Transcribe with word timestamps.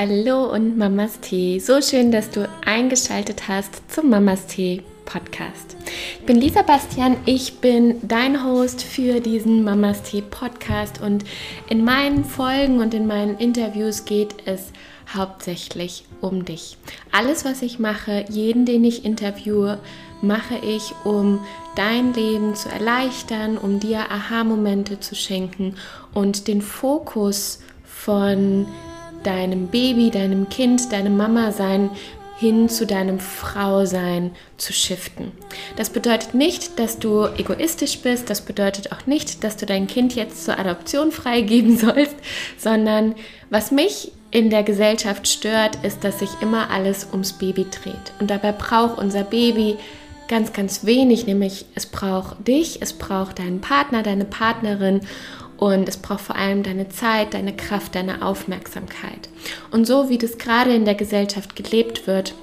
Hallo 0.00 0.44
und 0.44 0.78
Mamas 0.78 1.18
Tee. 1.18 1.58
So 1.58 1.82
schön, 1.82 2.12
dass 2.12 2.30
du 2.30 2.48
eingeschaltet 2.64 3.48
hast 3.48 3.82
zum 3.90 4.10
Mamas 4.10 4.46
Tee 4.46 4.84
Podcast. 5.04 5.76
Ich 6.20 6.24
bin 6.24 6.36
Lisa 6.36 6.62
Bastian, 6.62 7.16
ich 7.26 7.58
bin 7.58 7.96
dein 8.06 8.44
Host 8.44 8.80
für 8.80 9.18
diesen 9.18 9.64
Mamas 9.64 10.04
Tee 10.04 10.22
Podcast 10.22 11.02
und 11.02 11.24
in 11.68 11.84
meinen 11.84 12.24
Folgen 12.24 12.78
und 12.78 12.94
in 12.94 13.08
meinen 13.08 13.38
Interviews 13.38 14.04
geht 14.04 14.36
es 14.44 14.70
hauptsächlich 15.12 16.04
um 16.20 16.44
dich. 16.44 16.76
Alles, 17.10 17.44
was 17.44 17.62
ich 17.62 17.80
mache, 17.80 18.24
jeden, 18.28 18.66
den 18.66 18.84
ich 18.84 19.04
interviewe, 19.04 19.80
mache 20.22 20.58
ich, 20.64 20.92
um 21.02 21.40
dein 21.74 22.14
Leben 22.14 22.54
zu 22.54 22.68
erleichtern, 22.68 23.58
um 23.58 23.80
dir 23.80 24.12
Aha-Momente 24.12 25.00
zu 25.00 25.16
schenken 25.16 25.74
und 26.14 26.46
den 26.46 26.62
Fokus 26.62 27.58
von 27.84 28.68
deinem 29.22 29.68
Baby, 29.68 30.10
deinem 30.10 30.48
Kind, 30.48 30.92
deinem 30.92 31.16
Mama 31.16 31.52
sein 31.52 31.90
hin 32.38 32.68
zu 32.68 32.86
deinem 32.86 33.18
Frausein 33.18 34.30
zu 34.58 34.72
shiften. 34.72 35.32
Das 35.74 35.90
bedeutet 35.90 36.34
nicht, 36.34 36.78
dass 36.78 37.00
du 37.00 37.26
egoistisch 37.36 37.98
bist, 37.98 38.30
das 38.30 38.42
bedeutet 38.42 38.92
auch 38.92 39.06
nicht, 39.06 39.42
dass 39.42 39.56
du 39.56 39.66
dein 39.66 39.88
Kind 39.88 40.14
jetzt 40.14 40.44
zur 40.44 40.56
Adoption 40.56 41.10
freigeben 41.10 41.76
sollst, 41.78 42.14
sondern 42.56 43.16
was 43.50 43.72
mich 43.72 44.12
in 44.30 44.50
der 44.50 44.62
Gesellschaft 44.62 45.26
stört, 45.26 45.84
ist, 45.84 46.04
dass 46.04 46.20
sich 46.20 46.30
immer 46.40 46.70
alles 46.70 47.08
ums 47.10 47.32
Baby 47.32 47.66
dreht. 47.70 48.12
Und 48.20 48.30
dabei 48.30 48.52
braucht 48.52 48.98
unser 48.98 49.24
Baby 49.24 49.76
ganz, 50.28 50.52
ganz 50.52 50.84
wenig, 50.84 51.26
nämlich 51.26 51.64
es 51.74 51.86
braucht 51.86 52.46
dich, 52.46 52.82
es 52.82 52.92
braucht 52.92 53.40
deinen 53.40 53.60
Partner, 53.60 54.02
deine 54.02 54.26
Partnerin 54.26 55.00
und 55.58 55.88
es 55.88 55.96
braucht 55.96 56.20
vor 56.20 56.36
allem 56.36 56.62
deine 56.62 56.88
Zeit, 56.88 57.34
deine 57.34 57.54
Kraft, 57.54 57.94
deine 57.94 58.22
Aufmerksamkeit. 58.22 59.28
Und 59.70 59.86
so 59.86 60.08
wie 60.08 60.18
das 60.18 60.38
gerade 60.38 60.72
in 60.72 60.84
der 60.84 60.94
Gesellschaft 60.94 61.56
gelebt 61.56 62.06
wird, 62.06 62.34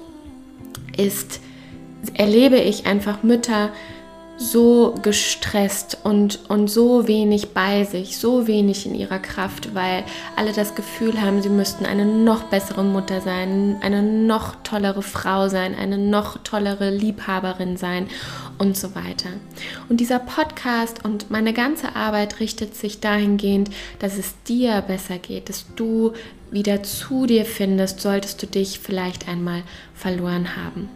ist, 0.96 1.40
erlebe 2.14 2.56
ich 2.56 2.86
einfach 2.86 3.22
Mütter, 3.22 3.70
so 4.38 4.94
gestresst 5.02 5.96
und, 6.04 6.40
und 6.50 6.68
so 6.68 7.08
wenig 7.08 7.54
bei 7.54 7.84
sich, 7.84 8.18
so 8.18 8.46
wenig 8.46 8.84
in 8.84 8.94
ihrer 8.94 9.18
Kraft, 9.18 9.74
weil 9.74 10.04
alle 10.36 10.52
das 10.52 10.74
Gefühl 10.74 11.20
haben, 11.22 11.40
sie 11.40 11.48
müssten 11.48 11.86
eine 11.86 12.04
noch 12.04 12.44
bessere 12.44 12.84
Mutter 12.84 13.22
sein, 13.22 13.76
eine 13.80 14.02
noch 14.02 14.56
tollere 14.62 15.02
Frau 15.02 15.48
sein, 15.48 15.74
eine 15.74 15.96
noch 15.96 16.36
tollere 16.44 16.90
Liebhaberin 16.90 17.78
sein 17.78 18.08
und 18.58 18.76
so 18.76 18.94
weiter. 18.94 19.30
Und 19.88 20.00
dieser 20.00 20.18
Podcast 20.18 21.04
und 21.04 21.30
meine 21.30 21.52
ganze 21.52 21.96
Arbeit 21.96 22.40
richtet 22.40 22.74
sich 22.74 23.00
dahingehend, 23.00 23.70
dass 23.98 24.16
es 24.16 24.34
dir 24.44 24.82
besser 24.82 25.18
geht, 25.18 25.48
dass 25.48 25.66
du 25.76 26.12
wieder 26.50 26.82
zu 26.82 27.26
dir 27.26 27.44
findest, 27.44 28.00
solltest 28.00 28.42
du 28.42 28.46
dich 28.46 28.78
vielleicht 28.78 29.28
einmal 29.28 29.62
verloren 29.94 30.56
haben. 30.56 30.88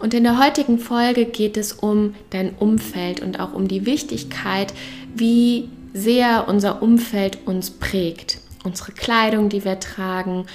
Und 0.00 0.14
in 0.14 0.24
der 0.24 0.38
heutigen 0.38 0.78
Folge 0.78 1.24
geht 1.24 1.56
es 1.56 1.72
um 1.72 2.14
dein 2.30 2.54
Umfeld 2.54 3.20
und 3.20 3.40
auch 3.40 3.52
um 3.52 3.68
die 3.68 3.86
Wichtigkeit, 3.86 4.74
wie 5.14 5.68
sehr 5.94 6.48
unser 6.48 6.82
Umfeld 6.82 7.38
uns 7.46 7.70
prägt. 7.70 8.38
Unsere 8.64 8.92
Kleidung, 8.92 9.48
die 9.48 9.64
wir 9.64 9.80
tragen 9.80 10.46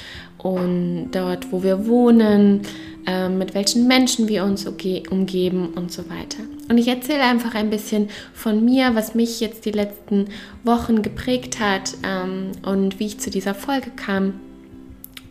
und 0.48 1.12
dort, 1.12 1.52
wo 1.52 1.62
wir 1.62 1.88
wohnen, 1.88 2.62
äh, 3.06 3.28
mit 3.28 3.54
welchen 3.54 3.86
Menschen 3.86 4.30
wir 4.30 4.46
uns 4.46 4.66
umgeben 4.66 5.74
und 5.76 5.92
so 5.92 6.10
weiter. 6.10 6.40
Und 6.70 6.78
ich 6.78 6.88
erzähle 6.88 7.24
einfach 7.24 7.54
ein 7.54 7.70
bisschen 7.70 8.10
von 8.34 8.64
mir, 8.64 8.96
was 8.96 9.14
mich 9.14 9.42
jetzt 9.42 9.66
die 9.66 9.72
letzten 9.72 10.30
Wochen 10.64 11.02
geprägt 11.02 11.60
hat 11.60 11.96
ähm, 12.04 12.52
und 12.64 12.98
wie 13.00 13.08
ich 13.08 13.20
zu 13.20 13.30
dieser 13.30 13.56
Folge 13.56 13.92
kam. 13.94 14.40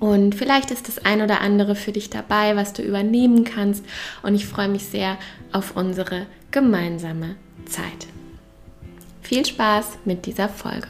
Und 0.00 0.34
vielleicht 0.34 0.70
ist 0.70 0.86
das 0.88 0.98
ein 0.98 1.22
oder 1.22 1.40
andere 1.40 1.76
für 1.76 1.92
dich 1.92 2.10
dabei, 2.10 2.54
was 2.54 2.74
du 2.74 2.82
übernehmen 2.82 3.44
kannst. 3.44 3.86
Und 4.22 4.34
ich 4.34 4.44
freue 4.44 4.68
mich 4.68 4.84
sehr 4.84 5.16
auf 5.50 5.76
unsere 5.76 6.26
gemeinsame 6.50 7.36
Zeit. 7.64 8.06
Viel 9.22 9.46
Spaß 9.46 9.98
mit 10.04 10.26
dieser 10.26 10.50
Folge. 10.50 10.88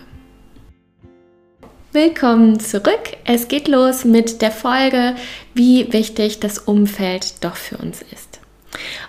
Willkommen 1.96 2.60
zurück. 2.60 3.16
Es 3.24 3.48
geht 3.48 3.68
los 3.68 4.04
mit 4.04 4.42
der 4.42 4.50
Folge, 4.50 5.14
wie 5.54 5.94
wichtig 5.94 6.40
das 6.40 6.58
Umfeld 6.58 7.42
doch 7.42 7.56
für 7.56 7.78
uns 7.78 8.02
ist. 8.12 8.38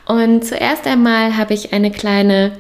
Und 0.05 0.45
zuerst 0.45 0.87
einmal 0.87 1.35
habe 1.35 1.53
ich 1.53 1.73
eine 1.73 1.91
kleine 1.91 2.53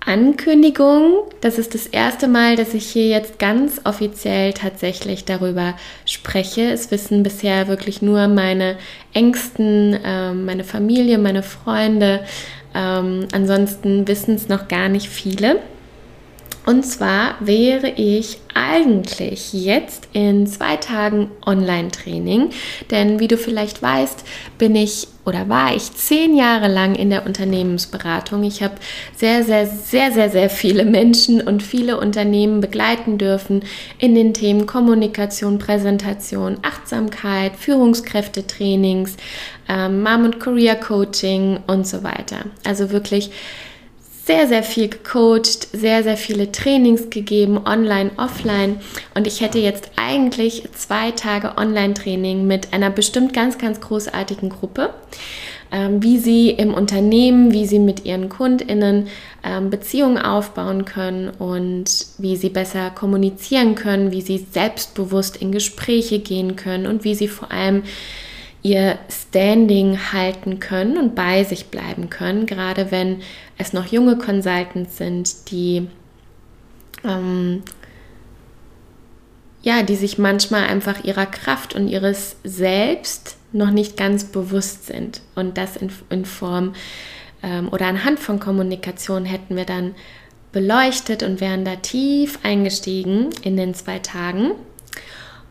Ankündigung. 0.00 1.18
Das 1.42 1.58
ist 1.58 1.74
das 1.74 1.86
erste 1.86 2.28
Mal, 2.28 2.56
dass 2.56 2.72
ich 2.72 2.86
hier 2.86 3.08
jetzt 3.08 3.38
ganz 3.38 3.82
offiziell 3.84 4.54
tatsächlich 4.54 5.26
darüber 5.26 5.74
spreche. 6.06 6.70
Es 6.72 6.90
wissen 6.90 7.22
bisher 7.22 7.68
wirklich 7.68 8.00
nur 8.00 8.26
meine 8.26 8.78
Ängsten, 9.12 9.92
äh, 10.02 10.32
meine 10.32 10.64
Familie, 10.64 11.18
meine 11.18 11.42
Freunde. 11.42 12.24
Ähm, 12.74 13.28
ansonsten 13.32 14.08
wissen 14.08 14.34
es 14.34 14.48
noch 14.48 14.66
gar 14.68 14.88
nicht 14.88 15.10
viele. 15.10 15.60
Und 16.68 16.82
zwar 16.82 17.36
wäre 17.40 17.88
ich 17.88 18.40
eigentlich 18.52 19.54
jetzt 19.54 20.06
in 20.12 20.46
zwei 20.46 20.76
Tagen 20.76 21.30
Online-Training, 21.46 22.50
denn 22.90 23.20
wie 23.20 23.26
du 23.26 23.38
vielleicht 23.38 23.80
weißt, 23.80 24.22
bin 24.58 24.76
ich 24.76 25.08
oder 25.24 25.48
war 25.48 25.74
ich 25.74 25.94
zehn 25.94 26.36
Jahre 26.36 26.68
lang 26.68 26.94
in 26.94 27.08
der 27.08 27.24
Unternehmensberatung. 27.24 28.44
Ich 28.44 28.62
habe 28.62 28.74
sehr, 29.16 29.44
sehr, 29.44 29.66
sehr, 29.66 30.12
sehr, 30.12 30.28
sehr 30.28 30.50
viele 30.50 30.84
Menschen 30.84 31.40
und 31.40 31.62
viele 31.62 31.98
Unternehmen 31.98 32.60
begleiten 32.60 33.16
dürfen 33.16 33.62
in 33.98 34.14
den 34.14 34.34
Themen 34.34 34.66
Kommunikation, 34.66 35.58
Präsentation, 35.58 36.58
Achtsamkeit, 36.60 37.56
Führungskräftetrainings, 37.56 39.16
ähm, 39.70 40.02
Mom- 40.02 40.24
und 40.24 40.38
Career 40.38 40.76
Coaching 40.76 41.60
und 41.66 41.86
so 41.86 42.02
weiter. 42.02 42.44
Also 42.66 42.90
wirklich 42.90 43.30
sehr, 44.28 44.46
sehr 44.46 44.62
viel 44.62 44.88
gecoacht, 44.88 45.68
sehr, 45.72 46.02
sehr 46.02 46.18
viele 46.18 46.52
Trainings 46.52 47.08
gegeben, 47.08 47.62
online, 47.64 48.10
offline. 48.18 48.78
Und 49.14 49.26
ich 49.26 49.40
hätte 49.40 49.58
jetzt 49.58 49.92
eigentlich 49.96 50.64
zwei 50.74 51.12
Tage 51.12 51.56
Online-Training 51.56 52.46
mit 52.46 52.74
einer 52.74 52.90
bestimmt 52.90 53.32
ganz, 53.32 53.56
ganz 53.56 53.80
großartigen 53.80 54.50
Gruppe, 54.50 54.92
ähm, 55.72 56.02
wie 56.02 56.18
sie 56.18 56.50
im 56.50 56.74
Unternehmen, 56.74 57.52
wie 57.52 57.64
sie 57.64 57.78
mit 57.78 58.04
ihren 58.04 58.28
KundInnen 58.28 59.06
ähm, 59.42 59.70
Beziehungen 59.70 60.18
aufbauen 60.18 60.84
können 60.84 61.30
und 61.30 61.86
wie 62.18 62.36
sie 62.36 62.50
besser 62.50 62.90
kommunizieren 62.90 63.76
können, 63.76 64.12
wie 64.12 64.20
sie 64.20 64.46
selbstbewusst 64.52 65.38
in 65.38 65.52
Gespräche 65.52 66.18
gehen 66.18 66.54
können 66.54 66.86
und 66.86 67.02
wie 67.02 67.14
sie 67.14 67.28
vor 67.28 67.50
allem 67.50 67.82
ihr 68.62 68.98
Standing 69.08 70.12
halten 70.12 70.60
können 70.60 70.98
und 70.98 71.14
bei 71.14 71.44
sich 71.44 71.66
bleiben 71.66 72.10
können, 72.10 72.46
gerade 72.46 72.90
wenn 72.90 73.20
es 73.56 73.72
noch 73.72 73.86
junge 73.86 74.18
Consultants 74.18 74.96
sind, 74.96 75.50
die 75.50 75.88
ähm, 77.04 77.62
ja, 79.62 79.82
die 79.82 79.96
sich 79.96 80.18
manchmal 80.18 80.64
einfach 80.64 81.04
ihrer 81.04 81.26
Kraft 81.26 81.74
und 81.74 81.88
ihres 81.88 82.36
Selbst 82.44 83.36
noch 83.52 83.70
nicht 83.70 83.96
ganz 83.96 84.24
bewusst 84.24 84.86
sind. 84.86 85.20
Und 85.34 85.58
das 85.58 85.76
in, 85.76 85.90
in 86.10 86.24
Form 86.24 86.74
ähm, 87.42 87.68
oder 87.70 87.86
anhand 87.86 88.20
von 88.20 88.40
Kommunikation 88.40 89.24
hätten 89.24 89.56
wir 89.56 89.64
dann 89.64 89.94
beleuchtet 90.52 91.22
und 91.22 91.40
wären 91.40 91.64
da 91.64 91.76
tief 91.76 92.38
eingestiegen 92.42 93.30
in 93.42 93.56
den 93.56 93.74
zwei 93.74 93.98
Tagen. 93.98 94.52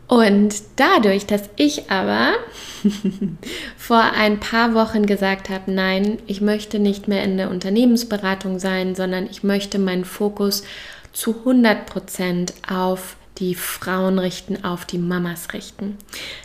Und 0.08 0.54
dadurch, 0.76 1.26
dass 1.26 1.50
ich 1.56 1.90
aber 1.90 2.32
vor 3.76 4.00
ein 4.00 4.40
paar 4.40 4.72
Wochen 4.72 5.04
gesagt 5.04 5.50
habe, 5.50 5.70
nein, 5.70 6.18
ich 6.26 6.40
möchte 6.40 6.78
nicht 6.78 7.08
mehr 7.08 7.22
in 7.22 7.36
der 7.36 7.50
Unternehmensberatung 7.50 8.58
sein, 8.58 8.94
sondern 8.94 9.28
ich 9.30 9.42
möchte 9.42 9.78
meinen 9.78 10.06
Fokus 10.06 10.64
zu 11.12 11.36
100 11.40 11.84
Prozent 11.84 12.54
auf 12.66 13.17
die 13.38 13.54
Frauen 13.54 14.18
richten, 14.18 14.64
auf 14.64 14.84
die 14.84 14.98
Mamas 14.98 15.52
richten. 15.52 15.96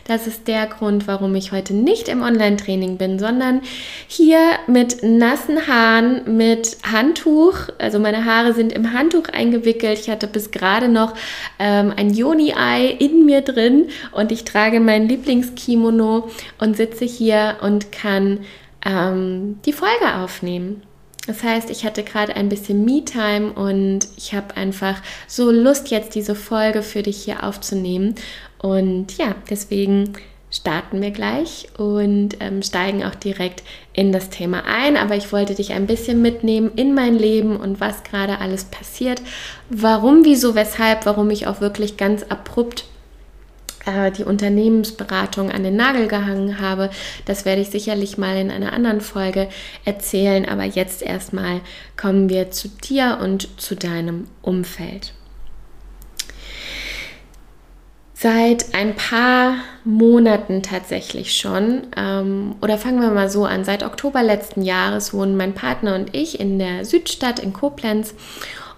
Das 0.06 0.26
ist 0.26 0.48
der 0.48 0.66
Grund, 0.66 1.06
warum 1.06 1.34
ich 1.34 1.52
heute 1.52 1.74
nicht 1.74 2.08
im 2.08 2.22
Online-Training 2.22 2.96
bin, 2.96 3.18
sondern 3.18 3.60
hier 4.06 4.38
mit 4.66 5.02
nassen 5.02 5.66
Haaren, 5.66 6.36
mit 6.36 6.76
Handtuch. 6.90 7.68
Also 7.78 7.98
meine 7.98 8.24
Haare 8.24 8.52
sind 8.54 8.72
im 8.72 8.92
Handtuch 8.92 9.28
eingewickelt. 9.32 9.98
Ich 9.98 10.10
hatte 10.10 10.26
bis 10.26 10.50
gerade 10.50 10.88
noch 10.88 11.14
ähm, 11.58 11.92
ein 11.96 12.10
Yoni-Ei 12.10 12.86
in 12.86 13.24
mir 13.24 13.40
drin 13.40 13.88
und 14.12 14.32
ich 14.32 14.44
trage 14.44 14.80
mein 14.80 15.08
Lieblingskimono 15.08 16.30
und 16.58 16.76
sitze 16.76 17.04
hier 17.04 17.56
und 17.62 17.92
kann 17.92 18.40
ähm, 18.84 19.58
die 19.64 19.72
Folge 19.72 20.14
aufnehmen. 20.16 20.82
Das 21.26 21.42
heißt, 21.42 21.70
ich 21.70 21.84
hatte 21.84 22.02
gerade 22.02 22.36
ein 22.36 22.48
bisschen 22.48 22.84
Me-Time 22.84 23.52
und 23.52 24.00
ich 24.16 24.34
habe 24.34 24.56
einfach 24.56 25.00
so 25.26 25.50
Lust, 25.50 25.90
jetzt 25.90 26.14
diese 26.14 26.34
Folge 26.34 26.82
für 26.82 27.02
dich 27.02 27.24
hier 27.24 27.44
aufzunehmen. 27.44 28.14
Und 28.58 29.16
ja, 29.16 29.34
deswegen 29.48 30.14
starten 30.50 31.02
wir 31.02 31.10
gleich 31.10 31.68
und 31.78 32.36
ähm, 32.40 32.62
steigen 32.62 33.04
auch 33.04 33.14
direkt 33.14 33.62
in 33.92 34.12
das 34.12 34.30
Thema 34.30 34.64
ein. 34.66 34.96
Aber 34.96 35.16
ich 35.16 35.32
wollte 35.32 35.54
dich 35.54 35.72
ein 35.72 35.86
bisschen 35.86 36.22
mitnehmen 36.22 36.70
in 36.76 36.94
mein 36.94 37.14
Leben 37.14 37.56
und 37.56 37.80
was 37.80 38.04
gerade 38.04 38.38
alles 38.38 38.64
passiert, 38.64 39.22
warum, 39.70 40.24
wieso, 40.24 40.54
weshalb, 40.54 41.06
warum 41.06 41.30
ich 41.30 41.46
auch 41.46 41.60
wirklich 41.60 41.96
ganz 41.96 42.22
abrupt 42.24 42.84
äh, 43.86 44.10
die 44.10 44.24
Unternehmensberatung 44.24 45.50
an 45.50 45.62
den 45.62 45.76
Nagel 45.76 46.08
gehangen 46.08 46.60
habe. 46.60 46.90
Das 47.24 47.44
werde 47.44 47.62
ich 47.62 47.70
sicherlich 47.70 48.18
mal 48.18 48.36
in 48.36 48.50
einer 48.50 48.72
anderen 48.72 49.00
Folge 49.00 49.48
erzählen. 49.84 50.48
Aber 50.48 50.64
jetzt 50.64 51.02
erstmal 51.02 51.60
kommen 51.96 52.28
wir 52.28 52.50
zu 52.50 52.68
dir 52.68 53.18
und 53.20 53.60
zu 53.60 53.76
deinem 53.76 54.26
Umfeld. 54.42 55.12
Seit 58.16 58.74
ein 58.74 58.96
paar 58.96 59.56
Monaten 59.84 60.62
tatsächlich 60.62 61.36
schon, 61.36 61.88
ähm, 61.94 62.54
oder 62.62 62.78
fangen 62.78 63.02
wir 63.02 63.10
mal 63.10 63.28
so 63.28 63.44
an, 63.44 63.64
seit 63.64 63.82
Oktober 63.82 64.22
letzten 64.22 64.62
Jahres 64.62 65.12
wohnen 65.12 65.36
mein 65.36 65.52
Partner 65.52 65.94
und 65.94 66.16
ich 66.16 66.40
in 66.40 66.58
der 66.58 66.86
Südstadt 66.86 67.38
in 67.38 67.52
Koblenz 67.52 68.14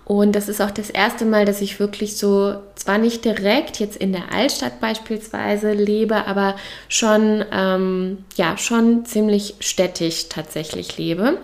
und 0.07 0.37
das 0.37 0.49
ist 0.49 0.63
auch 0.63 0.71
das 0.71 0.89
erste 0.89 1.25
Mal, 1.25 1.45
dass 1.45 1.61
ich 1.61 1.81
wirklich 1.81 2.17
so, 2.17 2.55
zwar 2.77 2.97
nicht 2.97 3.25
direkt 3.25 3.81
jetzt 3.81 3.97
in 3.97 4.13
der 4.13 4.33
Altstadt 4.33 4.81
beispielsweise 4.81 5.73
lebe, 5.73 6.29
aber 6.29 6.55
schon, 6.89 7.45
ähm, 7.53 8.19
ja, 8.37 8.57
schon 8.57 9.05
ziemlich 9.05 9.57
städtisch 9.59 10.29
tatsächlich 10.29 10.97
lebe. 10.97 11.39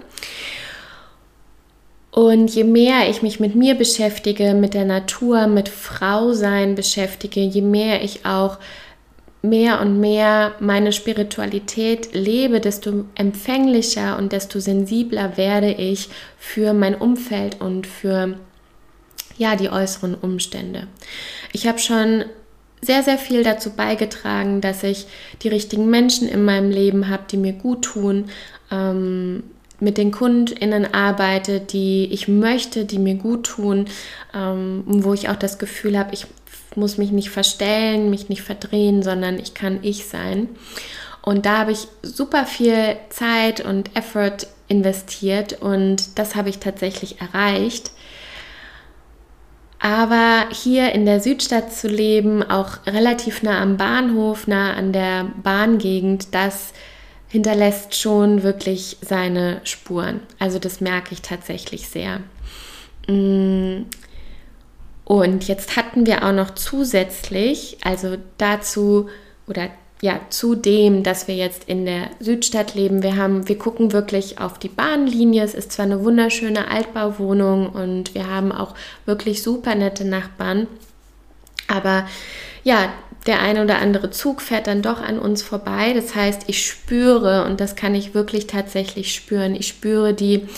Und 2.12 2.54
je 2.54 2.62
mehr 2.62 3.10
ich 3.10 3.22
mich 3.22 3.40
mit 3.40 3.56
mir 3.56 3.74
beschäftige, 3.74 4.54
mit 4.54 4.74
der 4.74 4.84
Natur, 4.84 5.48
mit 5.48 5.68
Frausein 5.68 6.76
beschäftige, 6.76 7.40
je 7.40 7.62
mehr 7.62 8.04
ich 8.04 8.24
auch 8.24 8.58
mehr 9.42 9.80
und 9.80 9.98
mehr 9.98 10.52
meine 10.60 10.92
Spiritualität 10.92 12.14
lebe, 12.14 12.60
desto 12.60 13.06
empfänglicher 13.16 14.16
und 14.18 14.30
desto 14.30 14.60
sensibler 14.60 15.36
werde 15.36 15.72
ich 15.72 16.10
für 16.38 16.74
mein 16.74 16.94
Umfeld 16.94 17.60
und 17.60 17.88
für 17.88 18.36
ja, 19.42 19.56
die 19.56 19.70
äußeren 19.70 20.14
Umstände. 20.14 20.86
Ich 21.52 21.66
habe 21.66 21.78
schon 21.78 22.24
sehr, 22.80 23.02
sehr 23.02 23.18
viel 23.18 23.42
dazu 23.42 23.70
beigetragen, 23.70 24.60
dass 24.60 24.82
ich 24.82 25.06
die 25.42 25.48
richtigen 25.48 25.90
Menschen 25.90 26.28
in 26.28 26.44
meinem 26.44 26.70
Leben 26.70 27.08
habe, 27.08 27.24
die 27.30 27.36
mir 27.36 27.52
gut 27.52 27.82
tun, 27.82 28.30
ähm, 28.70 29.42
mit 29.80 29.98
den 29.98 30.12
KundInnen 30.12 30.94
arbeite, 30.94 31.60
die 31.60 32.08
ich 32.12 32.28
möchte, 32.28 32.84
die 32.84 33.00
mir 33.00 33.16
gut 33.16 33.46
tun, 33.46 33.86
ähm, 34.32 34.84
wo 34.86 35.12
ich 35.12 35.28
auch 35.28 35.36
das 35.36 35.58
Gefühl 35.58 35.98
habe, 35.98 36.14
ich 36.14 36.26
muss 36.76 36.98
mich 36.98 37.10
nicht 37.10 37.30
verstellen, 37.30 38.10
mich 38.10 38.28
nicht 38.28 38.42
verdrehen, 38.42 39.02
sondern 39.02 39.38
ich 39.38 39.54
kann 39.54 39.80
ich 39.82 40.06
sein. 40.06 40.48
Und 41.20 41.46
da 41.46 41.58
habe 41.58 41.72
ich 41.72 41.88
super 42.02 42.46
viel 42.46 42.96
Zeit 43.10 43.60
und 43.60 43.96
Effort 43.96 44.46
investiert 44.68 45.60
und 45.60 46.18
das 46.18 46.34
habe 46.34 46.48
ich 46.48 46.58
tatsächlich 46.58 47.20
erreicht. 47.20 47.92
Aber 49.84 50.46
hier 50.52 50.92
in 50.92 51.06
der 51.06 51.18
Südstadt 51.18 51.72
zu 51.72 51.88
leben, 51.88 52.48
auch 52.48 52.86
relativ 52.86 53.42
nah 53.42 53.60
am 53.60 53.76
Bahnhof, 53.76 54.46
nah 54.46 54.74
an 54.74 54.92
der 54.92 55.26
Bahngegend, 55.42 56.32
das 56.32 56.72
hinterlässt 57.26 57.96
schon 57.96 58.44
wirklich 58.44 58.98
seine 59.00 59.60
Spuren. 59.64 60.20
Also 60.38 60.60
das 60.60 60.80
merke 60.80 61.12
ich 61.12 61.20
tatsächlich 61.20 61.88
sehr. 61.88 62.20
Mm. 63.08 63.86
Und 65.04 65.48
jetzt 65.48 65.76
hatten 65.76 66.06
wir 66.06 66.24
auch 66.24 66.32
noch 66.32 66.54
zusätzlich, 66.54 67.78
also 67.82 68.18
dazu 68.38 69.08
oder 69.48 69.68
ja, 70.02 70.20
zudem, 70.30 71.04
dass 71.04 71.28
wir 71.28 71.36
jetzt 71.36 71.68
in 71.68 71.86
der 71.86 72.10
Südstadt 72.18 72.74
leben, 72.74 73.04
wir 73.04 73.16
haben, 73.16 73.48
wir 73.48 73.56
gucken 73.56 73.92
wirklich 73.92 74.40
auf 74.40 74.58
die 74.58 74.68
Bahnlinie. 74.68 75.44
Es 75.44 75.54
ist 75.54 75.70
zwar 75.70 75.84
eine 75.84 76.02
wunderschöne 76.02 76.68
Altbauwohnung 76.68 77.68
und 77.68 78.12
wir 78.12 78.28
haben 78.28 78.50
auch 78.50 78.74
wirklich 79.06 79.44
super 79.44 79.76
nette 79.76 80.04
Nachbarn, 80.04 80.66
aber 81.68 82.08
ja, 82.64 82.92
der 83.26 83.40
eine 83.40 83.62
oder 83.62 83.78
andere 83.78 84.10
Zug 84.10 84.42
fährt 84.42 84.66
dann 84.66 84.82
doch 84.82 85.00
an 85.00 85.20
uns 85.20 85.42
vorbei. 85.42 85.92
Das 85.92 86.16
heißt, 86.16 86.42
ich 86.48 86.66
spüre, 86.66 87.44
und 87.44 87.60
das 87.60 87.76
kann 87.76 87.94
ich 87.94 88.12
wirklich 88.12 88.48
tatsächlich 88.48 89.14
spüren, 89.14 89.54
ich 89.54 89.68
spüre 89.68 90.14
die, 90.14 90.48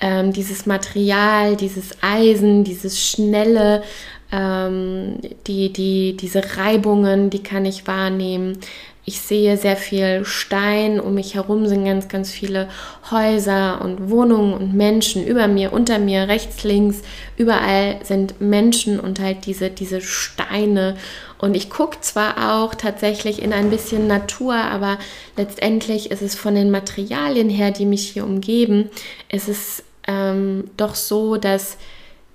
ähm, 0.00 0.32
dieses 0.32 0.66
Material, 0.66 1.56
dieses 1.56 2.02
Eisen, 2.02 2.64
dieses 2.64 3.00
schnelle, 3.00 3.84
ähm, 4.32 5.18
die, 5.46 5.72
die, 5.72 6.16
diese 6.16 6.56
Reibungen, 6.56 7.30
die 7.30 7.42
kann 7.42 7.64
ich 7.64 7.86
wahrnehmen. 7.86 8.58
Ich 9.06 9.20
sehe 9.20 9.56
sehr 9.56 9.76
viel 9.76 10.24
Stein, 10.24 11.00
um 11.00 11.14
mich 11.14 11.34
herum 11.34 11.66
sind 11.66 11.84
ganz, 11.84 12.06
ganz 12.08 12.30
viele 12.30 12.68
Häuser 13.10 13.80
und 13.82 14.08
Wohnungen 14.10 14.52
und 14.52 14.74
Menschen 14.74 15.26
über 15.26 15.48
mir, 15.48 15.72
unter 15.72 15.98
mir, 15.98 16.28
rechts, 16.28 16.62
links, 16.62 17.02
überall 17.36 17.96
sind 18.04 18.40
Menschen 18.40 19.00
und 19.00 19.18
halt 19.18 19.46
diese, 19.46 19.70
diese 19.70 20.00
Steine. 20.00 20.96
Und 21.38 21.56
ich 21.56 21.70
gucke 21.70 22.00
zwar 22.02 22.54
auch 22.54 22.74
tatsächlich 22.74 23.42
in 23.42 23.52
ein 23.52 23.70
bisschen 23.70 24.06
Natur, 24.06 24.54
aber 24.54 24.98
letztendlich 25.36 26.10
ist 26.10 26.22
es 26.22 26.36
von 26.36 26.54
den 26.54 26.70
Materialien 26.70 27.48
her, 27.48 27.70
die 27.70 27.86
mich 27.86 28.10
hier 28.10 28.24
umgeben, 28.24 28.90
ist 29.28 29.48
es 29.48 29.82
ähm, 30.06 30.70
doch 30.76 30.94
so, 30.94 31.36
dass 31.36 31.78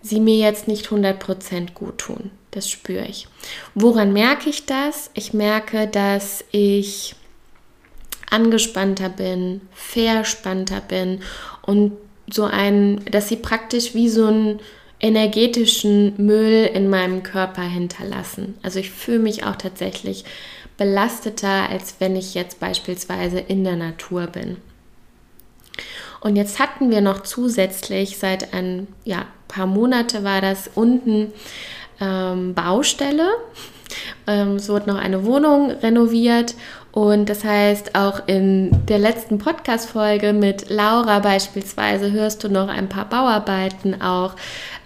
sie 0.06 0.20
mir 0.20 0.38
jetzt 0.38 0.68
nicht 0.68 0.88
100% 0.88 1.74
gut 1.74 1.98
tun. 1.98 2.32
Das 2.52 2.70
spüre 2.70 3.06
ich. 3.06 3.28
Woran 3.74 4.14
merke 4.14 4.50
ich 4.50 4.66
das? 4.66 5.10
Ich 5.14 5.34
merke, 5.34 5.88
dass 5.88 6.46
ich 6.52 7.16
angespannter 8.30 9.10
bin, 9.10 9.62
verspannter 9.74 10.82
bin 10.82 11.22
und 11.62 11.94
so 12.32 12.44
ein, 12.44 13.04
dass 13.12 13.30
sie 13.30 13.36
praktisch 13.36 13.94
wie 13.94 14.10
so 14.10 14.26
einen 14.26 14.60
energetischen 15.00 16.14
Müll 16.18 16.70
in 16.74 16.90
meinem 16.90 17.24
Körper 17.24 17.62
hinterlassen. 17.62 18.58
Also 18.64 18.80
ich 18.80 18.92
fühle 18.92 19.20
mich 19.20 19.44
auch 19.44 19.56
tatsächlich 19.56 20.24
belasteter, 20.78 21.70
als 21.70 21.96
wenn 22.00 22.16
ich 22.16 22.34
jetzt 22.34 22.60
beispielsweise 22.60 23.40
in 23.40 23.64
der 23.64 23.76
Natur 23.76 24.28
bin. 24.28 24.58
Und 26.26 26.38
jetzt 26.38 26.58
hatten 26.58 26.90
wir 26.90 27.02
noch 27.02 27.22
zusätzlich 27.22 28.18
seit 28.18 28.52
ein 28.52 28.88
ja, 29.04 29.28
paar 29.48 29.68
Monate 29.68 30.24
war 30.24 30.42
das 30.42 30.68
unten 30.74 31.32
ähm, 32.02 32.56
Baustelle. 32.56 33.28
Ähm, 34.26 34.56
es 34.56 34.68
wurde 34.68 34.90
noch 34.90 34.98
eine 34.98 35.24
Wohnung 35.24 35.70
renoviert 35.70 36.56
und 36.92 37.30
das 37.30 37.44
heißt, 37.44 37.94
auch 37.94 38.28
in 38.28 38.72
der 38.88 38.98
letzten 38.98 39.38
Podcast-Folge 39.38 40.34
mit 40.34 40.72
Laura 40.72 41.20
beispielsweise 41.20 42.12
hörst 42.12 42.44
du 42.44 42.50
noch 42.50 42.70
ein 42.70 42.90
paar 42.90 43.08
Bauarbeiten 43.08 44.02
auch. 44.02 44.36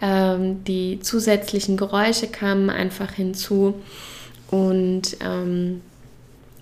Ähm, 0.01 0.65
die 0.65 1.00
zusätzlichen 1.00 1.77
Geräusche 1.77 2.27
kamen 2.27 2.69
einfach 2.69 3.13
hinzu. 3.13 3.75
Und 4.51 5.15
ähm, 5.22 5.84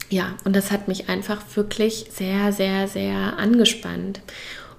ja, 0.10 0.36
und 0.46 0.56
das 0.56 0.72
hat 0.72 0.88
mich 0.88 1.10
einfach 1.10 1.42
wirklich 1.56 2.06
sehr, 2.12 2.54
sehr, 2.54 2.88
sehr 2.88 3.38
angespannt. 3.38 4.22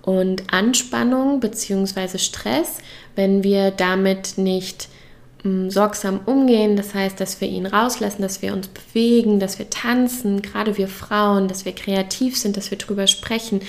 Und 0.03 0.53
Anspannung 0.53 1.41
bzw. 1.41 2.19
Stress, 2.19 2.79
wenn 3.15 3.43
wir 3.43 3.71
damit 3.71 4.39
nicht 4.39 4.89
sorgsam 5.71 6.21
umgehen, 6.27 6.77
das 6.77 6.95
heißt, 6.95 7.21
dass 7.21 7.41
wir 7.41 7.49
ihn 7.49 7.67
rauslassen, 7.67 8.23
dass 8.23 8.43
wir 8.43 8.53
uns 8.53 8.69
bewegen, 8.69 9.41
dass 9.41 9.59
wir 9.59 9.71
tanzen, 9.71 10.43
gerade 10.43 10.77
wir 10.77 10.89
Frauen, 10.89 11.49
dass 11.49 11.65
wir 11.65 11.73
kreativ 11.73 12.37
sind, 12.37 12.57
dass 12.57 12.71
wir 12.71 12.79
drüber 12.79 13.07
sprechen, 13.07 13.61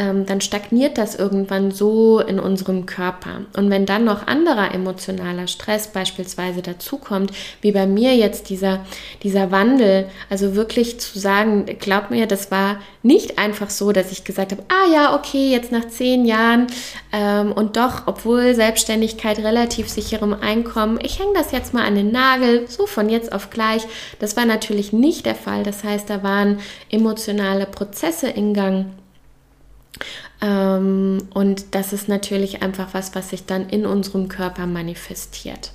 ähm, 0.00 0.24
dann 0.24 0.40
stagniert 0.40 0.96
das 0.96 1.14
irgendwann 1.14 1.70
so 1.72 2.20
in 2.20 2.40
unserem 2.40 2.86
Körper. 2.86 3.42
Und 3.56 3.68
wenn 3.68 3.84
dann 3.84 4.04
noch 4.04 4.26
anderer 4.26 4.74
emotionaler 4.74 5.46
Stress 5.46 5.88
beispielsweise 5.88 6.62
dazukommt, 6.62 7.32
wie 7.60 7.72
bei 7.72 7.86
mir 7.86 8.16
jetzt 8.16 8.48
dieser, 8.48 8.80
dieser 9.22 9.50
Wandel, 9.50 10.06
also 10.30 10.54
wirklich 10.54 10.98
zu 11.00 11.18
sagen, 11.18 11.66
glaub 11.78 12.10
mir, 12.10 12.26
das 12.26 12.50
war 12.50 12.78
nicht 13.02 13.38
einfach 13.38 13.68
so, 13.68 13.92
dass 13.92 14.12
ich 14.12 14.24
gesagt 14.24 14.52
habe, 14.52 14.62
ah 14.68 14.92
ja, 14.92 15.14
okay, 15.14 15.50
jetzt 15.50 15.70
nach 15.72 15.88
zehn 15.88 16.24
Jahren 16.24 16.68
ähm, 17.12 17.52
und 17.52 17.76
doch, 17.76 18.06
obwohl 18.06 18.54
Selbstständigkeit 18.54 19.38
relativ 19.38 19.88
sicherem 19.88 20.34
Einkommen, 20.34 20.98
ich 21.10 21.18
hänge 21.18 21.34
das 21.34 21.50
jetzt 21.50 21.74
mal 21.74 21.84
an 21.84 21.96
den 21.96 22.12
Nagel, 22.12 22.68
so 22.68 22.86
von 22.86 23.08
jetzt 23.08 23.32
auf 23.32 23.50
gleich. 23.50 23.82
Das 24.20 24.36
war 24.36 24.46
natürlich 24.46 24.92
nicht 24.92 25.26
der 25.26 25.34
Fall. 25.34 25.64
Das 25.64 25.82
heißt, 25.82 26.08
da 26.08 26.22
waren 26.22 26.60
emotionale 26.88 27.66
Prozesse 27.66 28.28
in 28.28 28.54
Gang. 28.54 28.86
Ähm, 30.40 31.28
und 31.34 31.74
das 31.74 31.92
ist 31.92 32.08
natürlich 32.08 32.62
einfach 32.62 32.94
was, 32.94 33.14
was 33.14 33.30
sich 33.30 33.44
dann 33.44 33.68
in 33.68 33.86
unserem 33.86 34.28
Körper 34.28 34.66
manifestiert 34.66 35.72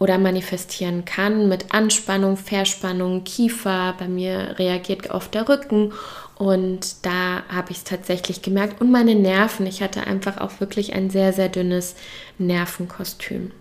oder 0.00 0.18
manifestieren 0.18 1.04
kann 1.04 1.48
mit 1.48 1.72
Anspannung, 1.72 2.36
Verspannung, 2.36 3.22
Kiefer. 3.22 3.94
Bei 3.98 4.08
mir 4.08 4.56
reagiert 4.58 5.10
oft 5.10 5.32
der 5.32 5.48
Rücken 5.48 5.92
und 6.34 7.06
da 7.06 7.44
habe 7.48 7.70
ich 7.70 7.78
es 7.78 7.84
tatsächlich 7.84 8.42
gemerkt. 8.42 8.80
Und 8.80 8.90
meine 8.90 9.14
Nerven. 9.14 9.66
Ich 9.66 9.80
hatte 9.80 10.08
einfach 10.08 10.38
auch 10.38 10.58
wirklich 10.58 10.92
ein 10.92 11.08
sehr, 11.08 11.32
sehr 11.32 11.48
dünnes 11.48 11.94
Nervenkostüm. 12.38 13.52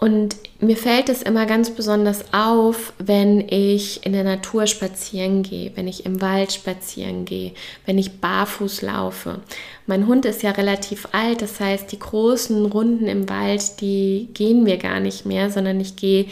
Und 0.00 0.36
mir 0.60 0.78
fällt 0.78 1.10
es 1.10 1.20
immer 1.20 1.44
ganz 1.44 1.68
besonders 1.68 2.32
auf, 2.32 2.94
wenn 2.96 3.46
ich 3.46 4.06
in 4.06 4.14
der 4.14 4.24
Natur 4.24 4.66
spazieren 4.66 5.42
gehe, 5.42 5.72
wenn 5.74 5.86
ich 5.86 6.06
im 6.06 6.22
Wald 6.22 6.54
spazieren 6.54 7.26
gehe, 7.26 7.52
wenn 7.84 7.98
ich 7.98 8.18
barfuß 8.18 8.80
laufe. 8.80 9.40
Mein 9.86 10.06
Hund 10.06 10.24
ist 10.24 10.42
ja 10.42 10.52
relativ 10.52 11.06
alt, 11.12 11.42
das 11.42 11.60
heißt, 11.60 11.92
die 11.92 11.98
großen 11.98 12.64
Runden 12.64 13.08
im 13.08 13.28
Wald, 13.28 13.82
die 13.82 14.30
gehen 14.32 14.64
wir 14.64 14.78
gar 14.78 15.00
nicht 15.00 15.26
mehr, 15.26 15.50
sondern 15.50 15.78
ich 15.80 15.96
gehe 15.96 16.28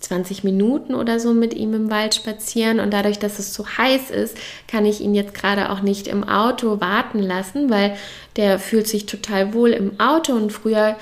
20 0.00 0.44
Minuten 0.44 0.94
oder 0.94 1.18
so 1.18 1.32
mit 1.32 1.54
ihm 1.54 1.72
im 1.72 1.90
Wald 1.90 2.14
spazieren 2.14 2.78
und 2.78 2.92
dadurch, 2.92 3.18
dass 3.18 3.38
es 3.38 3.54
so 3.54 3.66
heiß 3.66 4.10
ist, 4.10 4.36
kann 4.70 4.84
ich 4.84 5.00
ihn 5.00 5.14
jetzt 5.14 5.32
gerade 5.32 5.70
auch 5.70 5.80
nicht 5.80 6.08
im 6.08 6.24
Auto 6.24 6.82
warten 6.82 7.22
lassen, 7.22 7.70
weil 7.70 7.96
der 8.36 8.58
fühlt 8.58 8.86
sich 8.86 9.06
total 9.06 9.54
wohl 9.54 9.70
im 9.70 9.98
Auto 9.98 10.34
und 10.34 10.52
früher 10.52 10.96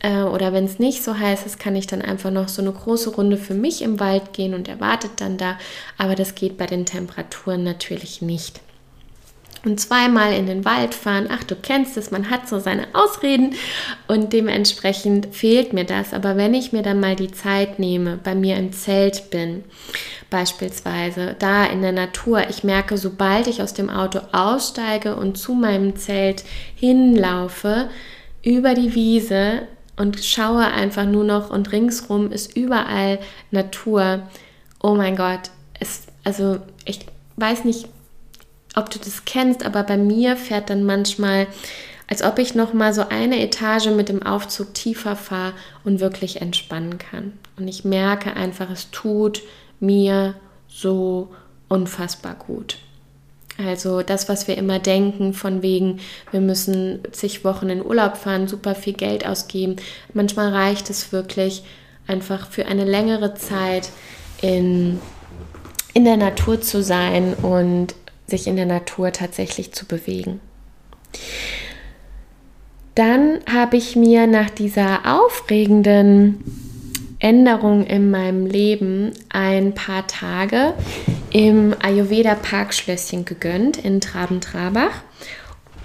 äh, 0.00 0.22
oder 0.22 0.52
wenn 0.52 0.64
es 0.64 0.78
nicht 0.78 1.02
so 1.02 1.18
heiß 1.18 1.46
ist, 1.46 1.58
kann 1.58 1.76
ich 1.76 1.86
dann 1.86 2.02
einfach 2.02 2.30
noch 2.30 2.48
so 2.48 2.62
eine 2.62 2.72
große 2.72 3.10
Runde 3.10 3.36
für 3.36 3.54
mich 3.54 3.82
im 3.82 4.00
Wald 4.00 4.32
gehen 4.32 4.54
und 4.54 4.68
er 4.68 4.80
wartet 4.80 5.12
dann 5.16 5.38
da, 5.38 5.58
aber 5.96 6.14
das 6.14 6.34
geht 6.34 6.56
bei 6.56 6.66
den 6.66 6.86
Temperaturen 6.86 7.64
natürlich 7.64 8.22
nicht 8.22 8.60
und 9.64 9.80
zweimal 9.80 10.32
in 10.32 10.46
den 10.46 10.64
Wald 10.64 10.94
fahren. 10.94 11.28
Ach, 11.30 11.44
du 11.44 11.56
kennst 11.56 11.96
es, 11.96 12.10
man 12.10 12.30
hat 12.30 12.48
so 12.48 12.58
seine 12.58 12.86
Ausreden 12.92 13.54
und 14.06 14.32
dementsprechend 14.32 15.34
fehlt 15.34 15.72
mir 15.72 15.84
das. 15.84 16.14
Aber 16.14 16.36
wenn 16.36 16.54
ich 16.54 16.72
mir 16.72 16.82
dann 16.82 17.00
mal 17.00 17.16
die 17.16 17.30
Zeit 17.30 17.78
nehme, 17.78 18.18
bei 18.22 18.34
mir 18.34 18.56
im 18.56 18.72
Zelt 18.72 19.30
bin, 19.30 19.64
beispielsweise 20.30 21.34
da 21.38 21.64
in 21.66 21.82
der 21.82 21.92
Natur, 21.92 22.48
ich 22.48 22.62
merke, 22.64 22.96
sobald 22.96 23.46
ich 23.46 23.62
aus 23.62 23.74
dem 23.74 23.90
Auto 23.90 24.20
aussteige 24.32 25.16
und 25.16 25.36
zu 25.36 25.54
meinem 25.54 25.96
Zelt 25.96 26.44
hinlaufe, 26.76 27.90
über 28.42 28.74
die 28.74 28.94
Wiese 28.94 29.62
und 29.98 30.24
schaue 30.24 30.64
einfach 30.64 31.04
nur 31.04 31.24
noch 31.24 31.50
und 31.50 31.72
ringsrum 31.72 32.30
ist 32.30 32.56
überall 32.56 33.18
Natur. 33.50 34.22
Oh 34.80 34.94
mein 34.94 35.16
Gott, 35.16 35.50
es, 35.80 36.06
also 36.24 36.58
ich 36.84 37.06
weiß 37.36 37.64
nicht, 37.64 37.88
ob 38.74 38.90
du 38.90 38.98
das 38.98 39.24
kennst, 39.24 39.64
aber 39.64 39.82
bei 39.82 39.96
mir 39.96 40.36
fährt 40.36 40.70
dann 40.70 40.84
manchmal, 40.84 41.48
als 42.06 42.22
ob 42.22 42.38
ich 42.38 42.54
noch 42.54 42.72
mal 42.72 42.94
so 42.94 43.08
eine 43.08 43.42
Etage 43.42 43.86
mit 43.88 44.08
dem 44.08 44.22
Aufzug 44.22 44.72
tiefer 44.74 45.16
fahre 45.16 45.54
und 45.84 46.00
wirklich 46.00 46.40
entspannen 46.40 46.98
kann. 46.98 47.32
Und 47.56 47.66
ich 47.66 47.84
merke 47.84 48.34
einfach, 48.34 48.70
es 48.70 48.90
tut 48.90 49.42
mir 49.80 50.34
so 50.68 51.34
unfassbar 51.68 52.34
gut. 52.34 52.78
Also 53.58 54.02
das, 54.02 54.28
was 54.28 54.46
wir 54.46 54.56
immer 54.56 54.78
denken, 54.78 55.34
von 55.34 55.62
wegen, 55.62 55.98
wir 56.30 56.40
müssen 56.40 57.00
zig 57.10 57.44
Wochen 57.44 57.68
in 57.68 57.84
Urlaub 57.84 58.16
fahren, 58.16 58.46
super 58.46 58.76
viel 58.76 58.92
Geld 58.92 59.26
ausgeben. 59.26 59.76
Manchmal 60.14 60.52
reicht 60.52 60.90
es 60.90 61.12
wirklich 61.12 61.64
einfach 62.06 62.48
für 62.50 62.66
eine 62.66 62.84
längere 62.84 63.34
Zeit 63.34 63.90
in, 64.40 65.00
in 65.92 66.04
der 66.04 66.16
Natur 66.16 66.60
zu 66.60 66.84
sein 66.84 67.34
und 67.34 67.96
sich 68.28 68.46
in 68.46 68.54
der 68.54 68.66
Natur 68.66 69.10
tatsächlich 69.10 69.72
zu 69.72 69.86
bewegen. 69.86 70.40
Dann 72.94 73.40
habe 73.50 73.76
ich 73.76 73.96
mir 73.96 74.26
nach 74.28 74.50
dieser 74.50 75.00
aufregenden 75.20 76.44
Änderung 77.18 77.84
in 77.86 78.10
meinem 78.10 78.46
Leben 78.46 79.12
ein 79.30 79.74
paar 79.74 80.06
Tage 80.06 80.74
im 81.30 81.74
Ayurveda 81.82 82.34
Parkschlösschen 82.34 83.24
gegönnt 83.24 83.76
in 83.76 84.00
Traben-Trabach. 84.00 85.02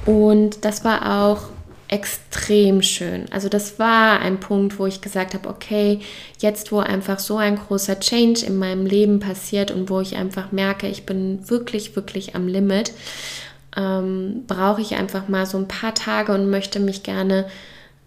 Und 0.06 0.66
das 0.66 0.84
war 0.84 1.24
auch 1.24 1.50
extrem 1.88 2.82
schön. 2.82 3.26
Also 3.32 3.50
das 3.50 3.78
war 3.78 4.20
ein 4.20 4.40
Punkt, 4.40 4.80
wo 4.80 4.88
ich 4.88 5.02
gesagt 5.02 5.36
habe, 5.36 5.48
okay, 5.48 6.00
jetzt 6.40 6.72
wo 6.72 6.80
einfach 6.80 7.20
so 7.20 7.38
ein 7.38 7.56
großer 7.56 8.00
Change 8.00 8.46
in 8.46 8.58
meinem 8.58 8.86
Leben 8.86 9.20
passiert 9.20 9.70
und 9.70 9.90
wo 9.90 10.02
ich 10.02 10.16
einfach 10.16 10.52
merke, 10.52 10.88
ich 10.88 11.06
bin 11.06 11.48
wirklich, 11.50 11.96
wirklich 11.96 12.36
am 12.36 12.48
Limit, 12.48 12.94
ähm, 13.78 14.44
brauche 14.48 14.82
ich 14.82 14.96
einfach 14.96 15.28
mal 15.28 15.46
so 15.46 15.58
ein 15.58 15.68
paar 15.68 15.94
Tage 15.94 16.34
und 16.34 16.50
möchte 16.50 16.80
mich 16.80 17.04
gerne 17.04 17.46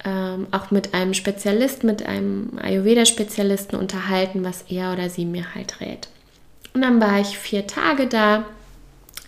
ähm, 0.04 0.48
auch 0.50 0.70
mit 0.70 0.92
einem 0.92 1.14
Spezialist, 1.14 1.84
mit 1.84 2.04
einem 2.04 2.58
Ayurveda-Spezialisten 2.60 3.76
unterhalten, 3.76 4.44
was 4.44 4.64
er 4.68 4.92
oder 4.94 5.10
sie 5.10 5.26
mir 5.26 5.54
halt 5.54 5.80
rät. 5.80 6.08
Und 6.76 6.82
dann 6.82 7.00
war 7.00 7.18
ich 7.18 7.38
vier 7.38 7.66
Tage 7.66 8.06
da 8.06 8.44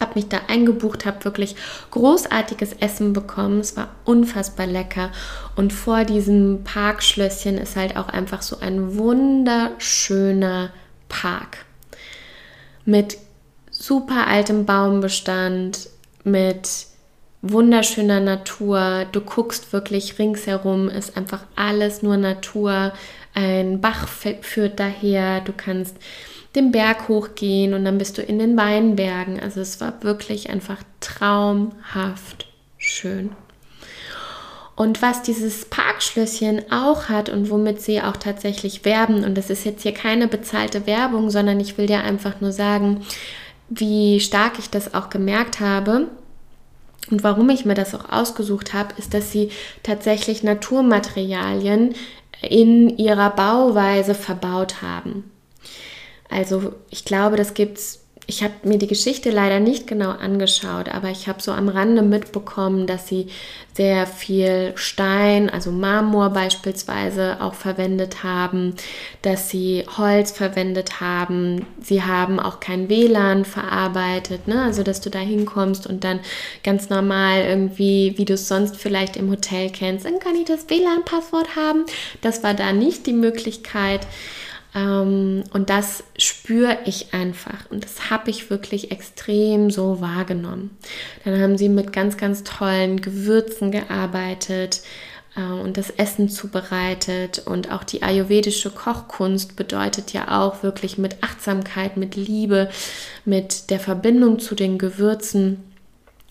habe 0.01 0.17
mich 0.17 0.29
da 0.29 0.43
eingebucht, 0.49 1.07
habe 1.07 1.25
wirklich 1.25 1.57
großartiges 1.91 2.75
Essen 2.75 3.15
bekommen. 3.15 3.61
Es 3.61 3.75
war 3.75 3.89
unfassbar 4.05 4.67
lecker. 4.67 5.11
Und 5.57 5.73
vor 5.73 6.05
diesem 6.05 6.63
Parkschlösschen 6.63 7.57
ist 7.57 7.75
halt 7.75 7.97
auch 7.97 8.09
einfach 8.09 8.43
so 8.43 8.61
ein 8.61 8.99
wunderschöner 8.99 10.71
Park 11.09 11.65
mit 12.85 13.17
super 13.71 14.27
altem 14.27 14.67
Baumbestand, 14.67 15.89
mit 16.25 16.69
wunderschöner 17.41 18.21
Natur. 18.21 19.07
Du 19.11 19.23
guckst 19.23 19.73
wirklich 19.73 20.19
ringsherum, 20.19 20.91
ist 20.91 21.17
einfach 21.17 21.45
alles 21.57 22.03
nur 22.03 22.19
Natur. 22.19 22.93
Ein 23.33 23.81
Bach 23.81 24.07
führt 24.07 24.79
daher. 24.79 25.41
Du 25.41 25.55
kannst 25.57 25.97
den 26.59 26.73
Berg 26.73 27.09
hochgehen 27.09 27.75
und 27.75 27.85
dann 27.85 27.99
bist 27.99 28.19
du 28.19 28.23
in 28.23 28.39
den 28.39 28.57
Weinbergen. 28.57 29.41
Also 29.41 29.61
es 29.61 29.81
war 29.81 30.03
wirklich 30.03 30.51
einfach 30.51 30.83
traumhaft 31.01 32.47
schön. 32.77 33.31
Und 34.77 35.03
was 35.03 35.23
dieses 35.23 35.65
Parkschlösschen 35.65 36.71
auch 36.71 37.09
hat 37.09 37.29
und 37.29 37.51
womit 37.51 37.81
sie 37.81 38.01
auch 38.01 38.17
tatsächlich 38.17 38.85
werben, 38.85 39.25
und 39.25 39.37
das 39.37 39.51
ist 39.51 39.65
jetzt 39.65 39.83
hier 39.83 39.93
keine 39.93 40.29
bezahlte 40.29 40.87
Werbung, 40.87 41.31
sondern 41.31 41.59
ich 41.59 41.79
will 41.79 41.87
dir 41.87 42.05
einfach 42.05 42.41
nur 42.41 42.53
sagen, 42.53 43.05
wie 43.69 44.21
stark 44.21 44.59
ich 44.59 44.71
das 44.71 44.95
auch 44.95 45.11
gemerkt 45.11 45.59
habe, 45.59 46.09
und 47.11 47.25
warum 47.25 47.49
ich 47.49 47.65
mir 47.65 47.75
das 47.75 47.95
auch 47.95 48.11
ausgesucht 48.11 48.75
habe, 48.75 48.95
ist, 48.99 49.15
dass 49.15 49.33
sie 49.33 49.51
tatsächlich 49.83 50.43
Naturmaterialien 50.43 51.95
in 52.43 52.97
ihrer 52.99 53.31
Bauweise 53.31 54.15
verbaut 54.15 54.83
haben. 54.83 55.25
Also 56.29 56.75
ich 56.91 57.05
glaube, 57.05 57.37
das 57.37 57.55
gibt's. 57.55 58.05
Ich 58.31 58.43
habe 58.43 58.53
mir 58.63 58.77
die 58.77 58.87
Geschichte 58.87 59.31
leider 59.31 59.59
nicht 59.59 59.87
genau 59.87 60.11
angeschaut, 60.11 60.91
aber 60.91 61.09
ich 61.09 61.29
habe 61.29 61.41
so 61.41 61.51
am 61.51 61.71
Rande 61.71 62.03
mitbekommen, 62.03 62.87
dass 62.87 63.09
sie 63.09 63.29
sehr 63.73 64.07
viel 64.07 64.73
Stein, 64.75 65.49
also 65.49 65.71
Marmor 65.71 66.31
beispielsweise 66.31 67.41
auch 67.41 67.55
verwendet 67.55 68.25
haben, 68.25 68.75
dass 69.23 69.49
sie 69.49 69.85
Holz 69.97 70.33
verwendet 70.33 71.01
haben. 71.01 71.65
Sie 71.81 72.03
haben 72.03 72.41
auch 72.41 72.59
kein 72.61 72.91
WLAN 72.91 73.45
verarbeitet, 73.45 74.49
ne? 74.49 74.63
also 74.63 74.83
dass 74.83 75.01
du 75.01 75.11
da 75.11 75.21
hinkommst 75.21 75.87
und 75.87 76.03
dann 76.03 76.19
ganz 76.65 76.91
normal 76.91 77.45
irgendwie, 77.45 78.15
wie 78.17 78.25
du 78.25 78.35
es 78.35 78.49
sonst 78.49 78.77
vielleicht 78.77 79.17
im 79.17 79.31
Hotel 79.31 79.71
kennst, 79.71 80.05
dann 80.05 80.19
kann 80.19 80.35
ich 80.35 80.45
das 80.45 80.69
WLAN-Passwort 80.69 81.55
haben. 81.55 81.87
Das 82.21 82.43
war 82.43 82.53
da 82.53 82.73
nicht 82.73 83.07
die 83.07 83.13
Möglichkeit. 83.13 84.07
Ähm, 84.75 85.45
und 85.53 85.71
das 85.71 86.05
spüre 86.19 86.79
ich 86.85 87.15
einfach. 87.15 87.71
Und 87.71 87.85
das 87.85 88.11
habe 88.11 88.31
ich 88.31 88.51
wirklich 88.51 88.91
extrem 88.91 89.71
so 89.71 90.01
wahrgenommen. 90.01 90.77
Dann 91.25 91.41
haben 91.41 91.59
sie 91.59 91.69
mit 91.69 91.93
ganz, 91.93 92.17
ganz 92.17 92.45
tollen 92.45 93.01
Gewürzen 93.01 93.71
gearbeitet 93.71 94.83
äh, 95.37 95.43
und 95.43 95.77
das 95.77 95.91
Essen 95.91 96.29
zubereitet. 96.29 97.43
Und 97.47 97.73
auch 97.73 97.85
die 97.85 98.03
ayurvedische 98.03 98.71
Kochkunst 98.71 99.57
bedeutet 99.57 100.13
ja 100.13 100.41
auch 100.43 100.63
wirklich 100.63 100.99
mit 100.99 101.23
Achtsamkeit, 101.23 101.97
mit 101.97 102.17
Liebe, 102.17 102.69
mit 103.25 103.71
der 103.71 103.81
Verbindung 103.81 104.39
zu 104.39 104.55
den 104.55 104.79
Gewürzen 104.79 105.65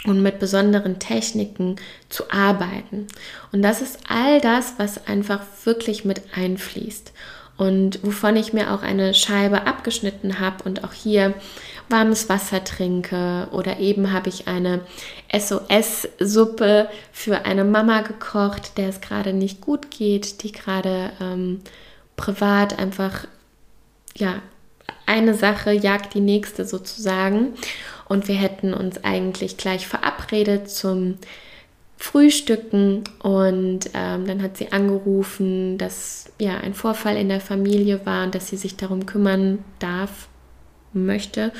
und 0.06 0.22
mit 0.22 0.38
besonderen 0.38 1.00
Techniken 1.00 1.78
zu 2.08 2.30
arbeiten. 2.30 3.08
Und 3.52 3.64
das 3.64 3.82
ist 3.82 4.00
all 4.08 4.40
das, 4.40 4.76
was 4.78 5.08
einfach 5.08 5.42
wirklich 5.66 6.06
mit 6.06 6.22
einfließt 6.36 7.12
und 7.58 8.04
wovon 8.04 8.36
ich 8.36 8.54
mir 8.54 8.74
auch 8.74 8.84
eine 8.84 9.14
Scheibe 9.14 9.66
abgeschnitten 9.66 10.40
habe 10.40 10.64
und 10.64 10.84
auch 10.84 10.94
hier 10.94 11.34
warmes 11.90 12.30
Wasser 12.30 12.64
trinke 12.64 13.48
oder 13.52 13.80
eben 13.80 14.12
habe 14.12 14.30
ich 14.30 14.48
eine 14.48 14.82
SOS-Suppe 15.34 16.90
für 17.12 17.46
eine 17.46 17.64
Mama 17.64 18.02
gekocht, 18.02 18.78
der 18.78 18.90
es 18.90 19.02
gerade 19.02 19.34
nicht 19.34 19.62
gut 19.62 19.90
geht, 19.90 20.44
die 20.44 20.52
gerade 20.52 21.12
ähm, 21.20 21.62
privat 22.16 22.78
einfach, 22.78 23.26
ja, 24.16 24.42
eine 25.06 25.34
Sache 25.34 25.72
jagt 25.72 26.14
die 26.14 26.20
nächste 26.20 26.66
sozusagen. 26.66 27.54
Und 28.10 28.28
wir 28.28 28.36
hätten 28.36 28.74
uns 28.74 29.04
eigentlich 29.04 29.58
gleich 29.58 29.88
verabredet 29.88 30.70
zum 30.70 31.18
frühstücken 31.98 33.04
und 33.24 33.90
ähm, 33.94 34.28
dann 34.28 34.42
hat 34.44 34.56
sie 34.56 34.72
angerufen, 34.72 35.78
dass 35.78 36.32
ja 36.40 36.58
ein 36.58 36.76
Vorfall 36.76 37.18
in 37.18 37.28
der 37.28 37.42
Familie 37.42 38.06
war 38.06 38.26
und 38.26 38.36
dass 38.36 38.48
sie 38.48 38.58
sich 38.58 38.78
darum 38.78 39.06
kümmern 39.06 39.60
darf, 39.80 40.30
möchte. 40.94 41.52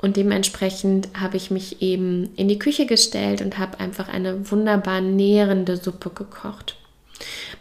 Und 0.00 0.16
dementsprechend 0.16 1.08
habe 1.20 1.36
ich 1.36 1.50
mich 1.50 1.82
eben 1.82 2.30
in 2.36 2.48
die 2.48 2.58
Küche 2.58 2.86
gestellt 2.86 3.42
und 3.42 3.58
habe 3.58 3.80
einfach 3.80 4.08
eine 4.08 4.50
wunderbar 4.50 5.00
nährende 5.00 5.76
Suppe 5.76 6.10
gekocht. 6.10 6.76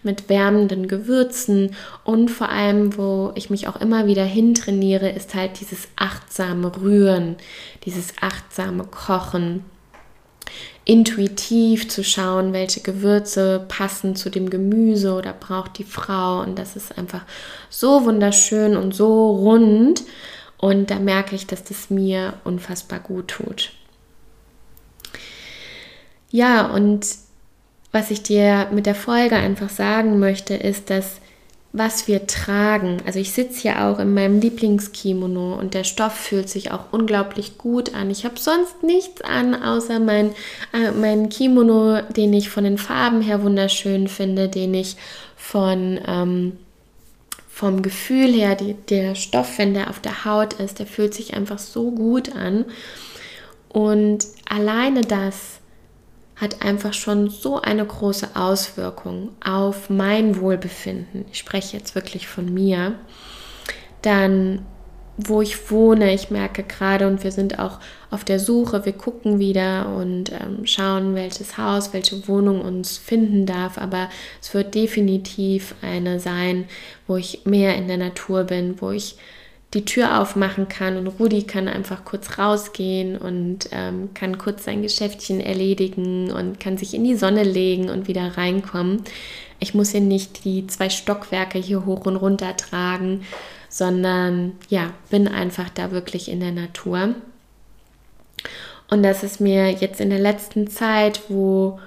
Mit 0.04 0.30
wärmenden 0.30 0.88
Gewürzen 0.88 1.76
und 2.06 2.32
vor 2.32 2.48
allem, 2.48 2.96
wo 2.96 3.34
ich 3.36 3.50
mich 3.50 3.68
auch 3.68 3.82
immer 3.82 4.06
wieder 4.06 4.24
hintrainiere, 4.24 5.10
ist 5.10 5.36
halt 5.36 5.60
dieses 5.60 5.90
achtsame 5.98 6.74
Rühren, 6.80 7.36
dieses 7.84 8.14
achtsame 8.22 8.86
Kochen 8.86 9.66
intuitiv 10.90 11.88
zu 11.88 12.04
schauen, 12.04 12.52
welche 12.52 12.82
Gewürze 12.82 13.64
passen 13.68 14.16
zu 14.16 14.32
dem 14.32 14.50
Gemüse 14.50 15.14
oder 15.14 15.34
braucht 15.34 15.78
die 15.78 15.84
Frau. 15.84 16.42
Und 16.42 16.58
das 16.58 16.76
ist 16.76 16.98
einfach 16.98 17.22
so 17.70 18.06
wunderschön 18.06 18.76
und 18.76 18.96
so 18.96 19.36
rund. 19.36 20.02
Und 20.58 20.90
da 20.90 20.98
merke 20.98 21.36
ich, 21.36 21.46
dass 21.46 21.64
das 21.64 21.92
mir 21.92 22.34
unfassbar 22.44 23.00
gut 23.02 23.28
tut. 23.28 23.72
Ja, 26.32 26.66
und 26.66 27.06
was 27.92 28.10
ich 28.10 28.24
dir 28.24 28.68
mit 28.72 28.88
der 28.88 28.96
Folge 28.96 29.36
einfach 29.36 29.70
sagen 29.70 30.18
möchte, 30.18 30.56
ist, 30.56 30.90
dass 30.90 31.22
was 31.72 32.08
wir 32.08 32.26
tragen. 32.26 32.98
Also 33.06 33.20
ich 33.20 33.32
sitze 33.32 33.62
hier 33.62 33.84
auch 33.86 34.00
in 34.00 34.14
meinem 34.14 34.40
Lieblingskimono 34.40 35.54
und 35.54 35.74
der 35.74 35.84
Stoff 35.84 36.14
fühlt 36.14 36.50
sich 36.50 36.72
auch 36.72 36.92
unglaublich 36.92 37.58
gut 37.58 37.94
an. 37.94 38.10
Ich 38.10 38.26
habe 38.26 38.40
sonst 38.40 38.82
nichts 38.82 39.22
an, 39.22 39.54
außer 39.54 40.00
mein, 40.00 40.32
äh, 40.74 40.92
mein 40.92 41.30
Kimono, 41.30 42.02
den 42.02 42.34
ich 42.34 42.50
von 42.50 42.64
den 42.64 42.78
Farben 42.78 43.22
her 43.22 43.44
wunderschön 43.44 44.08
finde, 44.08 44.50
den 44.50 44.74
ich 44.74 44.96
von... 45.36 46.00
Ähm, 46.08 46.58
vom 47.60 47.82
Gefühl 47.82 48.32
her, 48.32 48.56
die, 48.56 48.74
der 48.74 49.16
Stoff, 49.16 49.58
wenn 49.58 49.74
der 49.74 49.90
auf 49.90 50.00
der 50.00 50.24
Haut 50.24 50.54
ist, 50.54 50.80
der 50.80 50.86
fühlt 50.86 51.14
sich 51.14 51.34
einfach 51.34 51.60
so 51.60 51.92
gut 51.92 52.34
an. 52.34 52.64
Und 53.68 54.26
alleine 54.48 55.02
das 55.02 55.59
hat 56.40 56.62
einfach 56.64 56.94
schon 56.94 57.30
so 57.30 57.62
eine 57.62 57.86
große 57.86 58.30
Auswirkung 58.36 59.30
auf 59.44 59.90
mein 59.90 60.40
Wohlbefinden. 60.40 61.26
Ich 61.32 61.40
spreche 61.40 61.76
jetzt 61.76 61.96
wirklich 61.96 62.28
von 62.28 62.54
mir. 62.54 62.96
Dann, 64.02 64.66
wo 65.18 65.42
ich 65.42 65.70
wohne, 65.70 66.14
ich 66.14 66.32
merke 66.32 66.64
gerade 66.64 67.08
und 67.08 67.26
wir 67.26 67.34
sind 67.34 67.60
auch 67.60 67.80
auf 68.10 68.24
der 68.24 68.40
Suche, 68.40 68.86
wir 68.86 68.94
gucken 68.94 69.40
wieder 69.40 69.94
und 69.94 70.32
ähm, 70.32 70.66
schauen, 70.66 71.14
welches 71.14 71.58
Haus, 71.58 71.92
welche 71.92 72.26
Wohnung 72.30 72.62
uns 72.62 72.98
finden 72.98 73.46
darf. 73.46 73.78
Aber 73.78 74.10
es 74.42 74.54
wird 74.54 74.76
definitiv 74.76 75.76
eine 75.82 76.22
sein, 76.22 76.70
wo 77.06 77.18
ich 77.18 77.46
mehr 77.46 77.76
in 77.76 77.90
der 77.90 77.98
Natur 77.98 78.46
bin, 78.46 78.80
wo 78.80 78.92
ich 78.92 79.18
die 79.74 79.86
Tür 79.86 80.20
aufmachen 80.20 80.68
kann 80.68 80.98
und 80.98 81.08
Rudi 81.08 81.44
kann 81.44 81.68
einfach 81.68 82.04
kurz 82.04 82.40
rausgehen 82.40 83.18
und 83.18 83.70
ähm, 83.72 84.10
kann 84.16 84.40
kurz 84.40 84.66
sein 84.66 84.82
Geschäftchen 84.82 85.40
erledigen 85.40 86.32
und 86.32 86.60
kann 86.60 86.78
sich 86.78 86.96
in 86.96 87.04
die 87.04 87.16
Sonne 87.16 87.44
legen 87.44 87.90
und 87.90 88.08
wieder 88.08 88.36
reinkommen. 88.36 89.04
Ich 89.60 89.76
muss 89.76 89.92
hier 89.92 90.02
nicht 90.02 90.44
die 90.44 90.66
zwei 90.66 90.90
Stockwerke 90.90 91.60
hier 91.60 91.86
hoch 91.86 92.08
und 92.08 92.16
runter 92.16 92.58
tragen, 92.58 93.26
sondern 93.70 94.54
ja, 94.70 94.92
bin 95.12 95.28
einfach 95.28 95.70
da 95.70 95.92
wirklich 95.92 96.30
in 96.30 96.40
der 96.40 96.52
Natur. 96.52 97.14
Und 98.90 99.04
das 99.04 99.24
ist 99.24 99.40
mir 99.40 99.70
jetzt 99.70 100.02
in 100.02 100.10
der 100.10 100.20
letzten 100.20 100.68
Zeit, 100.68 101.22
wo 101.30 101.80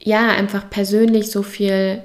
ja 0.00 0.30
einfach 0.30 0.68
persönlich 0.68 1.30
so 1.30 1.44
viel 1.44 2.02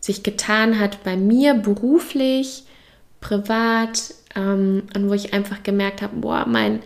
sich 0.00 0.22
getan 0.22 0.78
hat 0.78 1.02
bei 1.02 1.16
mir 1.16 1.54
beruflich, 1.54 2.64
privat, 3.20 4.14
ähm, 4.34 4.84
und 4.94 5.08
wo 5.08 5.14
ich 5.14 5.32
einfach 5.34 5.62
gemerkt 5.62 6.02
habe, 6.02 6.16
boah, 6.16 6.44
mein 6.46 6.82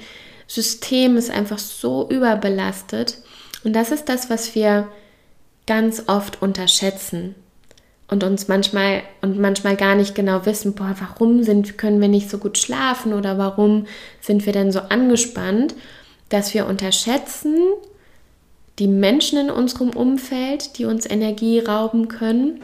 System 0.46 1.16
ist 1.16 1.30
einfach 1.30 1.58
so 1.58 2.08
überbelastet. 2.08 3.18
Und 3.64 3.74
das 3.74 3.90
ist 3.90 4.08
das, 4.08 4.30
was 4.30 4.54
wir 4.54 4.88
ganz 5.66 6.04
oft 6.06 6.42
unterschätzen 6.42 7.34
und 8.08 8.22
uns 8.22 8.48
manchmal 8.48 9.02
und 9.22 9.38
manchmal 9.38 9.76
gar 9.76 9.94
nicht 9.94 10.14
genau 10.14 10.44
wissen, 10.44 10.74
boah, 10.74 10.94
warum 11.00 11.42
sind, 11.42 11.78
können 11.78 12.00
wir 12.00 12.08
nicht 12.08 12.28
so 12.28 12.38
gut 12.38 12.58
schlafen 12.58 13.14
oder 13.14 13.38
warum 13.38 13.86
sind 14.20 14.44
wir 14.44 14.52
denn 14.52 14.72
so 14.72 14.80
angespannt, 14.80 15.74
dass 16.28 16.52
wir 16.52 16.66
unterschätzen 16.66 17.56
die 18.78 18.88
Menschen 18.88 19.38
in 19.38 19.50
unserem 19.50 19.90
Umfeld, 19.90 20.78
die 20.78 20.84
uns 20.84 21.08
Energie 21.08 21.60
rauben 21.60 22.08
können 22.08 22.62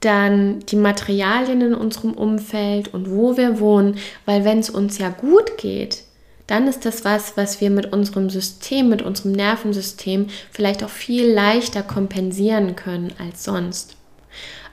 dann 0.00 0.60
die 0.60 0.76
Materialien 0.76 1.60
in 1.60 1.74
unserem 1.74 2.12
Umfeld 2.12 2.92
und 2.94 3.10
wo 3.10 3.36
wir 3.36 3.58
wohnen, 3.58 3.98
weil 4.26 4.44
wenn 4.44 4.60
es 4.60 4.70
uns 4.70 4.98
ja 4.98 5.08
gut 5.08 5.58
geht, 5.58 6.04
dann 6.46 6.66
ist 6.66 6.86
das 6.86 7.04
was, 7.04 7.36
was 7.36 7.60
wir 7.60 7.70
mit 7.70 7.92
unserem 7.92 8.30
System, 8.30 8.88
mit 8.88 9.02
unserem 9.02 9.32
Nervensystem 9.32 10.28
vielleicht 10.50 10.82
auch 10.82 10.88
viel 10.88 11.30
leichter 11.30 11.82
kompensieren 11.82 12.74
können 12.74 13.12
als 13.18 13.44
sonst. 13.44 13.96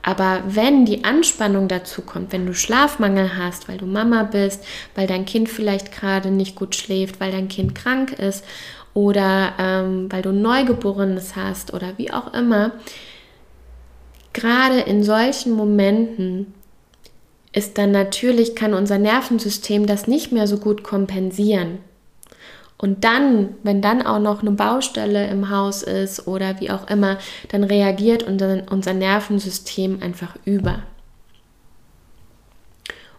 Aber 0.02 0.44
wenn 0.48 0.86
die 0.86 1.04
Anspannung 1.04 1.68
dazu 1.68 2.04
kommt, 2.04 2.32
wenn 2.32 2.46
du 2.46 2.54
Schlafmangel 2.54 3.38
hast, 3.38 3.68
weil 3.68 3.80
du 3.80 3.88
Mama 3.88 4.24
bist, 4.24 4.64
weil 4.94 5.08
dein 5.08 5.26
Kind 5.26 5.50
vielleicht 5.50 5.92
gerade 5.92 6.30
nicht 6.30 6.56
gut 6.56 6.76
schläft, 6.76 7.20
weil 7.20 7.32
dein 7.32 7.48
Kind 7.48 7.74
krank 7.74 8.14
ist 8.14 8.46
oder 8.94 9.54
ähm, 9.58 10.08
weil 10.12 10.22
du 10.22 10.32
Neugeborenes 10.32 11.36
hast 11.36 11.74
oder 11.74 11.94
wie 11.98 12.14
auch 12.14 12.34
immer, 12.36 12.74
gerade 14.36 14.82
in 14.82 15.02
solchen 15.04 15.54
Momenten 15.54 16.54
ist 17.54 17.78
dann 17.78 17.92
natürlich, 17.92 18.54
kann 18.54 18.74
unser 18.74 18.98
Nervensystem 18.98 19.88
das 19.88 20.08
nicht 20.08 20.34
mehr 20.34 20.46
so 20.46 20.58
gut 20.58 20.84
kompensieren. 20.84 21.80
Und 22.78 23.06
dann, 23.06 23.56
wenn 23.64 23.82
dann 23.82 24.06
auch 24.06 24.20
noch 24.20 24.42
eine 24.42 24.52
Baustelle 24.52 25.28
im 25.30 25.50
Haus 25.50 25.82
ist 25.82 26.28
oder 26.28 26.60
wie 26.60 26.70
auch 26.70 26.90
immer, 26.90 27.18
dann 27.48 27.64
reagiert 27.64 28.24
unser, 28.24 28.94
Nervensystem 28.94 30.02
einfach 30.04 30.36
über. 30.44 30.84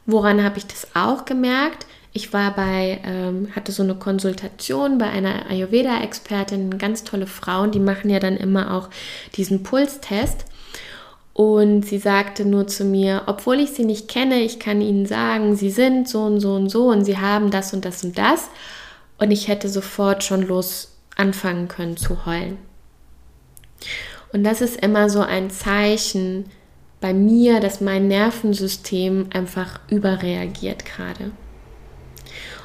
Woran 0.05 0.45
habe 0.45 0.59
ich 0.59 0.67
das 0.67 0.95
auch 0.95 1.25
gemerkt? 1.25 1.87
Ich 2.13 2.35
war 2.35 2.55
bei, 2.55 3.01
ähm, 3.05 3.49
hatte 3.57 3.73
so 3.73 3.83
eine 3.83 3.95
Konsultation 3.95 4.99
bei 4.99 5.09
einer 5.09 5.51
Ayurveda-Expertin, 5.51 6.77
ganz 6.77 7.05
tolle 7.05 7.27
Frauen, 7.27 7.71
die 7.71 7.81
machen 7.81 8.11
ja 8.11 8.21
dann 8.21 8.37
immer 8.37 8.75
auch 8.75 8.91
diesen 9.37 9.63
Pulstest. 9.63 10.45
Und 11.37 11.85
sie 11.85 11.99
sagte 11.99 12.47
nur 12.47 12.67
zu 12.67 12.83
mir, 12.83 13.25
obwohl 13.27 13.61
ich 13.61 13.73
sie 13.73 13.85
nicht 13.85 14.09
kenne, 14.09 14.41
ich 14.41 14.59
kann 14.59 14.81
ihnen 14.81 15.05
sagen, 15.05 15.55
sie 15.55 15.69
sind 15.69 16.09
so 16.09 16.23
und 16.23 16.41
so 16.41 16.55
und 16.55 16.71
so 16.71 16.89
und 16.89 17.05
sie 17.05 17.19
haben 17.19 17.51
das 17.51 17.75
und 17.75 17.85
das 17.85 18.03
und 18.03 18.17
das. 18.17 18.49
Und 19.19 19.31
ich 19.31 19.47
hätte 19.47 19.69
sofort 19.69 20.25
schon 20.25 20.41
los 20.47 20.97
anfangen 21.15 21.69
können 21.69 21.99
zu 21.99 22.25
heulen. 22.25 22.57
Und 24.33 24.45
das 24.45 24.63
ist 24.63 24.81
immer 24.81 25.11
so 25.11 25.21
ein 25.21 25.51
Zeichen 25.51 26.47
bei 27.03 27.13
mir, 27.13 27.61
dass 27.61 27.83
mein 27.83 28.09
Nervensystem 28.09 29.29
einfach 29.31 29.81
überreagiert 29.91 30.87
gerade. 30.87 31.33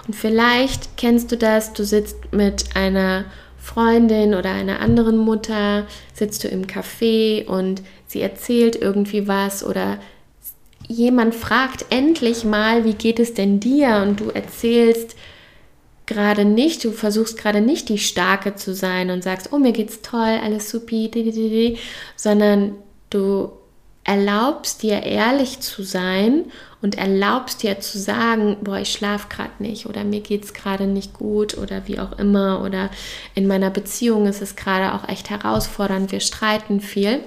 Und 0.07 0.15
vielleicht 0.15 0.95
kennst 0.95 1.29
du 1.33 1.35
das, 1.35 1.73
du 1.73 1.83
sitzt 1.83 2.31
mit 2.31 2.73
einer 2.73 3.25
Freundin 3.73 4.33
oder 4.33 4.51
einer 4.51 4.79
anderen 4.81 5.17
Mutter, 5.17 5.87
sitzt 6.13 6.43
du 6.43 6.49
im 6.49 6.67
Café 6.67 7.45
und 7.45 7.81
sie 8.05 8.21
erzählt 8.21 8.75
irgendwie 8.75 9.27
was 9.27 9.63
oder 9.63 9.97
jemand 10.87 11.33
fragt 11.33 11.85
endlich 11.89 12.43
mal, 12.43 12.83
wie 12.83 12.93
geht 12.93 13.19
es 13.19 13.33
denn 13.33 13.61
dir? 13.61 14.03
Und 14.05 14.19
du 14.19 14.29
erzählst 14.29 15.15
gerade 16.05 16.43
nicht, 16.43 16.83
du 16.83 16.91
versuchst 16.91 17.37
gerade 17.37 17.61
nicht 17.61 17.87
die 17.87 17.97
Starke 17.97 18.55
zu 18.55 18.73
sein 18.73 19.09
und 19.09 19.23
sagst, 19.23 19.53
oh, 19.53 19.57
mir 19.57 19.71
geht's 19.71 20.01
toll, 20.01 20.39
alles 20.43 20.69
supi, 20.69 21.77
sondern 22.17 22.75
du 23.09 23.51
erlaubst 24.03 24.83
dir 24.83 25.03
ehrlich 25.03 25.59
zu 25.59 25.83
sein 25.83 26.45
und 26.81 26.97
erlaubst 26.97 27.61
dir 27.61 27.79
zu 27.79 27.99
sagen, 27.99 28.57
boah, 28.61 28.79
ich 28.79 28.91
schlafe 28.91 29.27
gerade 29.29 29.51
nicht 29.59 29.85
oder 29.85 30.03
mir 30.03 30.21
geht 30.21 30.43
es 30.43 30.53
gerade 30.53 30.87
nicht 30.87 31.13
gut 31.13 31.57
oder 31.57 31.87
wie 31.87 31.99
auch 31.99 32.17
immer 32.17 32.63
oder 32.63 32.89
in 33.35 33.47
meiner 33.47 33.69
Beziehung 33.69 34.25
ist 34.25 34.41
es 34.41 34.55
gerade 34.55 34.93
auch 34.93 35.07
echt 35.07 35.29
herausfordernd, 35.29 36.11
wir 36.11 36.19
streiten 36.19 36.81
viel. 36.81 37.19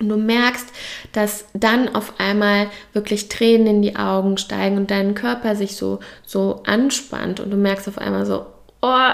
Und 0.00 0.10
du 0.10 0.16
merkst, 0.16 0.68
dass 1.12 1.46
dann 1.54 1.94
auf 1.94 2.20
einmal 2.20 2.68
wirklich 2.92 3.28
Tränen 3.28 3.66
in 3.66 3.82
die 3.82 3.96
Augen 3.96 4.38
steigen 4.38 4.76
und 4.76 4.90
dein 4.92 5.14
Körper 5.14 5.56
sich 5.56 5.74
so, 5.74 5.98
so 6.24 6.62
anspannt 6.66 7.40
und 7.40 7.50
du 7.50 7.56
merkst 7.56 7.88
auf 7.88 7.98
einmal 7.98 8.24
so, 8.24 8.46
oh, 8.80 9.12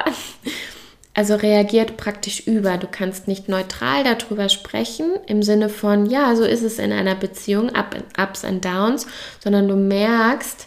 also 1.14 1.36
reagiert 1.36 1.96
praktisch 1.96 2.46
über. 2.46 2.76
Du 2.76 2.88
kannst 2.88 3.28
nicht 3.28 3.48
neutral 3.48 4.02
darüber 4.04 4.48
sprechen 4.48 5.12
im 5.26 5.42
Sinne 5.42 5.68
von, 5.68 6.06
ja, 6.06 6.34
so 6.34 6.44
ist 6.44 6.62
es 6.62 6.78
in 6.78 6.92
einer 6.92 7.14
Beziehung, 7.14 7.70
Ups 8.18 8.44
and 8.44 8.64
Downs, 8.64 9.06
sondern 9.42 9.68
du 9.68 9.76
merkst, 9.76 10.66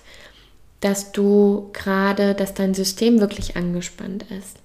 dass 0.79 1.11
du 1.11 1.69
gerade, 1.73 2.33
dass 2.33 2.53
dein 2.53 2.73
System 2.73 3.19
wirklich 3.19 3.57
angespannt 3.57 4.25
ist. 4.39 4.57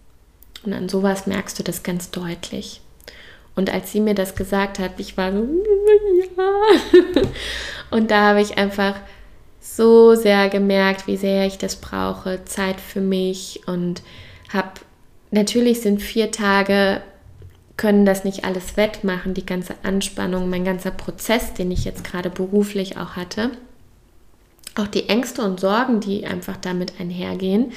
Und 0.64 0.73
an 0.73 0.88
sowas 0.88 1.27
merkst 1.27 1.59
du 1.59 1.64
das 1.64 1.83
ganz 1.83 2.11
deutlich. 2.11 2.81
Und 3.57 3.73
als 3.73 3.90
sie 3.92 4.01
mir 4.01 4.14
das 4.14 4.35
gesagt 4.35 4.79
hat, 4.79 4.92
ich 4.99 5.16
war 5.16 5.33
so, 5.33 5.47
ja. 6.37 7.23
Und 7.90 8.11
da 8.11 8.29
habe 8.29 8.40
ich 8.40 8.57
einfach 8.57 8.95
so 9.61 10.14
sehr 10.14 10.49
gemerkt, 10.49 11.07
wie 11.07 11.16
sehr 11.16 11.47
ich 11.47 11.59
das 11.59 11.77
brauche, 11.77 12.45
Zeit 12.45 12.81
für 12.81 13.01
mich 13.01 13.61
und 13.66 14.03
habe 14.53 14.73
Natürlich 15.33 15.81
sind 15.81 16.03
vier 16.03 16.31
Tage, 16.31 17.01
können 17.79 18.05
das 18.05 18.23
nicht 18.23 18.45
alles 18.45 18.77
wettmachen, 18.77 19.33
die 19.33 19.47
ganze 19.47 19.75
Anspannung, 19.83 20.51
mein 20.51 20.64
ganzer 20.64 20.90
Prozess, 20.90 21.55
den 21.55 21.71
ich 21.71 21.85
jetzt 21.87 22.05
gerade 22.05 22.29
beruflich 22.31 22.99
auch 22.99 23.16
hatte. 23.16 23.51
Auch 24.77 24.87
die 24.87 25.09
Ängste 25.09 25.42
und 25.42 25.59
Sorgen, 25.59 26.01
die 26.01 26.27
einfach 26.27 26.59
damit 26.59 27.01
einhergehen. 27.01 27.73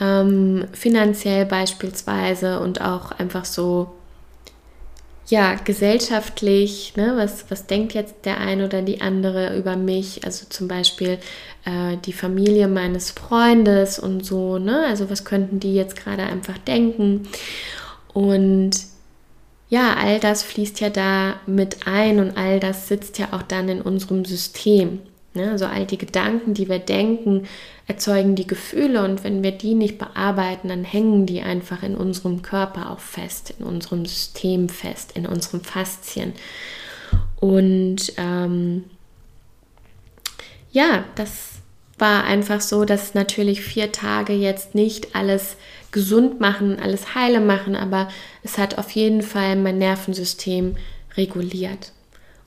ähm, 0.00 0.66
finanziell 0.72 1.44
beispielsweise 1.44 2.60
und 2.60 2.80
auch 2.80 3.12
einfach 3.12 3.44
so, 3.44 3.92
ja, 5.32 5.54
gesellschaftlich, 5.54 6.92
ne, 6.96 7.14
was, 7.16 7.50
was 7.50 7.66
denkt 7.66 7.94
jetzt 7.94 8.26
der 8.26 8.36
eine 8.38 8.66
oder 8.66 8.82
die 8.82 9.00
andere 9.00 9.56
über 9.56 9.76
mich? 9.76 10.26
Also 10.26 10.44
zum 10.50 10.68
Beispiel 10.68 11.18
äh, 11.64 11.96
die 12.04 12.12
Familie 12.12 12.68
meines 12.68 13.12
Freundes 13.12 13.98
und 13.98 14.26
so, 14.26 14.58
ne? 14.58 14.84
Also 14.86 15.08
was 15.08 15.24
könnten 15.24 15.58
die 15.58 15.74
jetzt 15.74 15.96
gerade 15.96 16.24
einfach 16.24 16.58
denken? 16.58 17.28
Und 18.12 18.72
ja, 19.70 19.94
all 19.94 20.20
das 20.20 20.42
fließt 20.42 20.80
ja 20.80 20.90
da 20.90 21.36
mit 21.46 21.86
ein 21.86 22.20
und 22.20 22.36
all 22.36 22.60
das 22.60 22.88
sitzt 22.88 23.18
ja 23.18 23.28
auch 23.32 23.40
dann 23.40 23.70
in 23.70 23.80
unserem 23.80 24.26
System. 24.26 25.00
Ne? 25.34 25.50
Also 25.50 25.66
all 25.66 25.86
die 25.86 25.98
Gedanken, 25.98 26.54
die 26.54 26.68
wir 26.68 26.78
denken, 26.78 27.46
erzeugen 27.86 28.34
die 28.34 28.46
Gefühle 28.46 29.04
und 29.04 29.24
wenn 29.24 29.42
wir 29.42 29.52
die 29.52 29.74
nicht 29.74 29.98
bearbeiten, 29.98 30.68
dann 30.68 30.84
hängen 30.84 31.26
die 31.26 31.42
einfach 31.42 31.82
in 31.82 31.96
unserem 31.96 32.42
Körper 32.42 32.90
auch 32.90 33.00
fest, 33.00 33.54
in 33.58 33.64
unserem 33.64 34.04
System 34.04 34.68
fest, 34.68 35.12
in 35.14 35.26
unseren 35.26 35.62
Faszien. 35.62 36.32
Und 37.40 38.12
ähm, 38.18 38.84
ja, 40.70 41.04
das 41.14 41.52
war 41.98 42.24
einfach 42.24 42.60
so, 42.60 42.84
dass 42.84 43.14
natürlich 43.14 43.62
vier 43.62 43.92
Tage 43.92 44.32
jetzt 44.32 44.74
nicht 44.74 45.14
alles 45.14 45.56
gesund 45.92 46.40
machen, 46.40 46.80
alles 46.80 47.14
heile 47.14 47.40
machen, 47.40 47.76
aber 47.76 48.08
es 48.42 48.58
hat 48.58 48.78
auf 48.78 48.90
jeden 48.90 49.22
Fall 49.22 49.56
mein 49.56 49.78
Nervensystem 49.78 50.76
reguliert. 51.16 51.92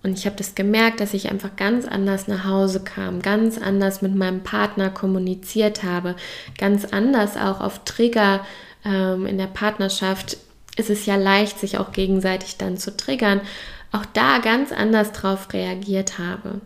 Und 0.05 0.19
ich 0.19 0.27
habe 0.27 0.35
das 0.35 0.53
gemerkt, 0.53 0.99
dass 0.99 1.15
ich 1.15 1.31
einfach 1.31 1.55
ganz 1.55 1.87
anders 1.87 2.27
nach 2.27 2.45
Hause 2.45 2.83
kam, 2.83 3.23
ganz 3.23 3.57
anders 3.57 4.03
mit 4.03 4.13
meinem 4.13 4.43
Partner 4.43 4.91
kommuniziert 4.91 5.81
habe, 5.81 6.15
ganz 6.59 6.85
anders 6.85 7.37
auch 7.37 7.59
auf 7.59 7.83
Trigger 7.85 8.45
ähm, 8.85 9.25
in 9.25 9.39
der 9.39 9.47
Partnerschaft 9.47 10.37
ist 10.77 10.91
es 10.91 11.07
ja 11.07 11.15
leicht, 11.15 11.57
sich 11.59 11.79
auch 11.79 11.91
gegenseitig 11.91 12.57
dann 12.57 12.77
zu 12.77 12.95
triggern, 12.95 13.41
auch 13.91 14.05
da 14.05 14.37
ganz 14.37 14.71
anders 14.71 15.11
drauf 15.11 15.51
reagiert 15.53 16.19
habe. 16.19 16.61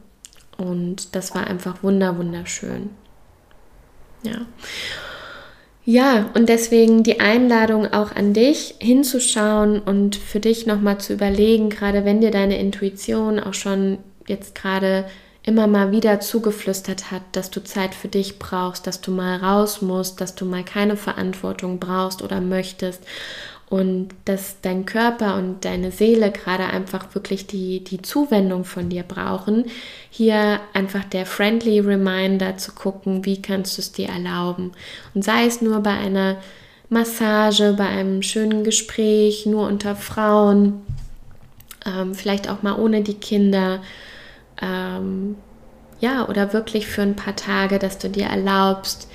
Und 0.58 1.15
das 1.15 1.34
war 1.34 1.47
einfach 1.47 1.82
wunder, 1.82 2.17
wunderschön. 2.17 2.89
Ja. 4.23 4.41
Ja, 5.85 6.29
und 6.35 6.49
deswegen 6.49 7.03
die 7.03 7.19
Einladung 7.19 7.91
auch 7.91 8.15
an 8.15 8.33
dich 8.33 8.75
hinzuschauen 8.79 9.79
und 9.79 10.15
für 10.15 10.39
dich 10.39 10.67
nochmal 10.67 10.99
zu 10.99 11.13
überlegen, 11.13 11.69
gerade 11.69 12.05
wenn 12.05 12.21
dir 12.21 12.31
deine 12.31 12.59
Intuition 12.59 13.39
auch 13.39 13.53
schon 13.53 13.97
jetzt 14.27 14.53
gerade 14.53 15.05
immer 15.43 15.67
mal 15.67 15.91
wieder 15.91 16.19
zugeflüstert 16.19 17.11
hat, 17.11 17.23
dass 17.31 17.49
du 17.49 17.63
Zeit 17.63 17.95
für 17.95 18.07
dich 18.07 18.37
brauchst, 18.37 18.85
dass 18.85 19.01
du 19.01 19.11
mal 19.11 19.37
raus 19.37 19.81
musst, 19.81 20.21
dass 20.21 20.35
du 20.35 20.45
mal 20.45 20.63
keine 20.63 20.95
Verantwortung 20.95 21.79
brauchst 21.79 22.21
oder 22.21 22.39
möchtest 22.39 23.03
und 23.69 24.10
dass 24.25 24.62
dein 24.62 24.86
Körper 24.86 25.36
und 25.36 25.63
deine 25.63 25.91
Seele 25.91 26.32
gerade 26.32 26.65
einfach 26.65 27.13
wirklich 27.13 27.45
die, 27.45 27.84
die 27.84 28.01
Zuwendung 28.01 28.65
von 28.65 28.89
dir 28.89 29.03
brauchen, 29.03 29.65
hier 30.10 30.60
einfach 30.73 31.03
der 31.03 31.27
friendly 31.27 31.79
Reminder 31.79 32.58
zu 32.58 32.71
gucken, 32.71 33.25
wie 33.25 33.41
kannst 33.41 33.77
du 33.77 33.82
es 33.82 33.91
dir 33.91 34.10
erlauben. 34.10 34.71
Und 35.13 35.23
sei 35.23 35.45
es 35.45 35.62
nur 35.62 35.82
bei 35.82 35.91
einer 35.93 36.38
Massage, 36.89 37.73
bei 37.77 37.86
einem 37.86 38.23
schönen 38.23 38.63
Gespräch, 38.63 39.45
nur 39.45 39.67
unter 39.67 39.95
Frauen, 39.95 40.82
ähm, 41.86 42.15
vielleicht 42.15 42.49
auch 42.49 42.63
mal 42.63 42.77
ohne 42.79 43.03
die 43.03 43.13
Kinder. 43.13 43.82
Ähm, 44.60 45.36
ja, 45.99 46.27
oder 46.27 46.53
wirklich 46.53 46.88
für 46.88 47.03
ein 47.03 47.15
paar 47.15 47.36
Tage, 47.36 47.77
dass 47.77 47.99
du 47.99 48.10
dir 48.10 48.25
erlaubst, 48.25 49.10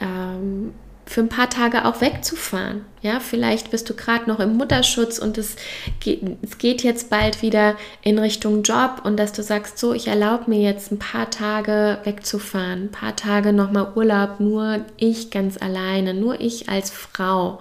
ähm, 0.00 0.74
für 1.10 1.22
ein 1.22 1.28
paar 1.28 1.50
Tage 1.50 1.86
auch 1.86 2.00
wegzufahren. 2.00 2.84
Ja, 3.02 3.18
vielleicht 3.18 3.72
bist 3.72 3.90
du 3.90 3.94
gerade 3.94 4.30
noch 4.30 4.38
im 4.38 4.56
Mutterschutz 4.56 5.18
und 5.18 5.38
es 5.38 5.56
geht, 5.98 6.22
es 6.40 6.56
geht 6.58 6.84
jetzt 6.84 7.10
bald 7.10 7.42
wieder 7.42 7.74
in 8.00 8.16
Richtung 8.20 8.62
Job 8.62 9.02
und 9.02 9.16
dass 9.16 9.32
du 9.32 9.42
sagst, 9.42 9.76
so, 9.76 9.92
ich 9.92 10.06
erlaube 10.06 10.48
mir 10.48 10.60
jetzt 10.60 10.92
ein 10.92 11.00
paar 11.00 11.28
Tage 11.28 11.98
wegzufahren, 12.04 12.84
ein 12.84 12.90
paar 12.92 13.16
Tage 13.16 13.52
nochmal 13.52 13.90
Urlaub, 13.96 14.38
nur 14.38 14.84
ich 14.98 15.32
ganz 15.32 15.60
alleine, 15.60 16.14
nur 16.14 16.40
ich 16.40 16.68
als 16.68 16.92
Frau. 16.92 17.60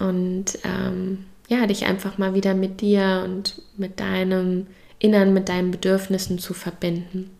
Und 0.00 0.58
ähm, 0.64 1.26
ja, 1.46 1.68
dich 1.68 1.86
einfach 1.86 2.18
mal 2.18 2.34
wieder 2.34 2.54
mit 2.54 2.80
dir 2.80 3.22
und 3.24 3.62
mit 3.76 4.00
deinem 4.00 4.66
Innern, 4.98 5.32
mit 5.32 5.48
deinen 5.48 5.70
Bedürfnissen 5.70 6.40
zu 6.40 6.52
verbinden. 6.52 7.30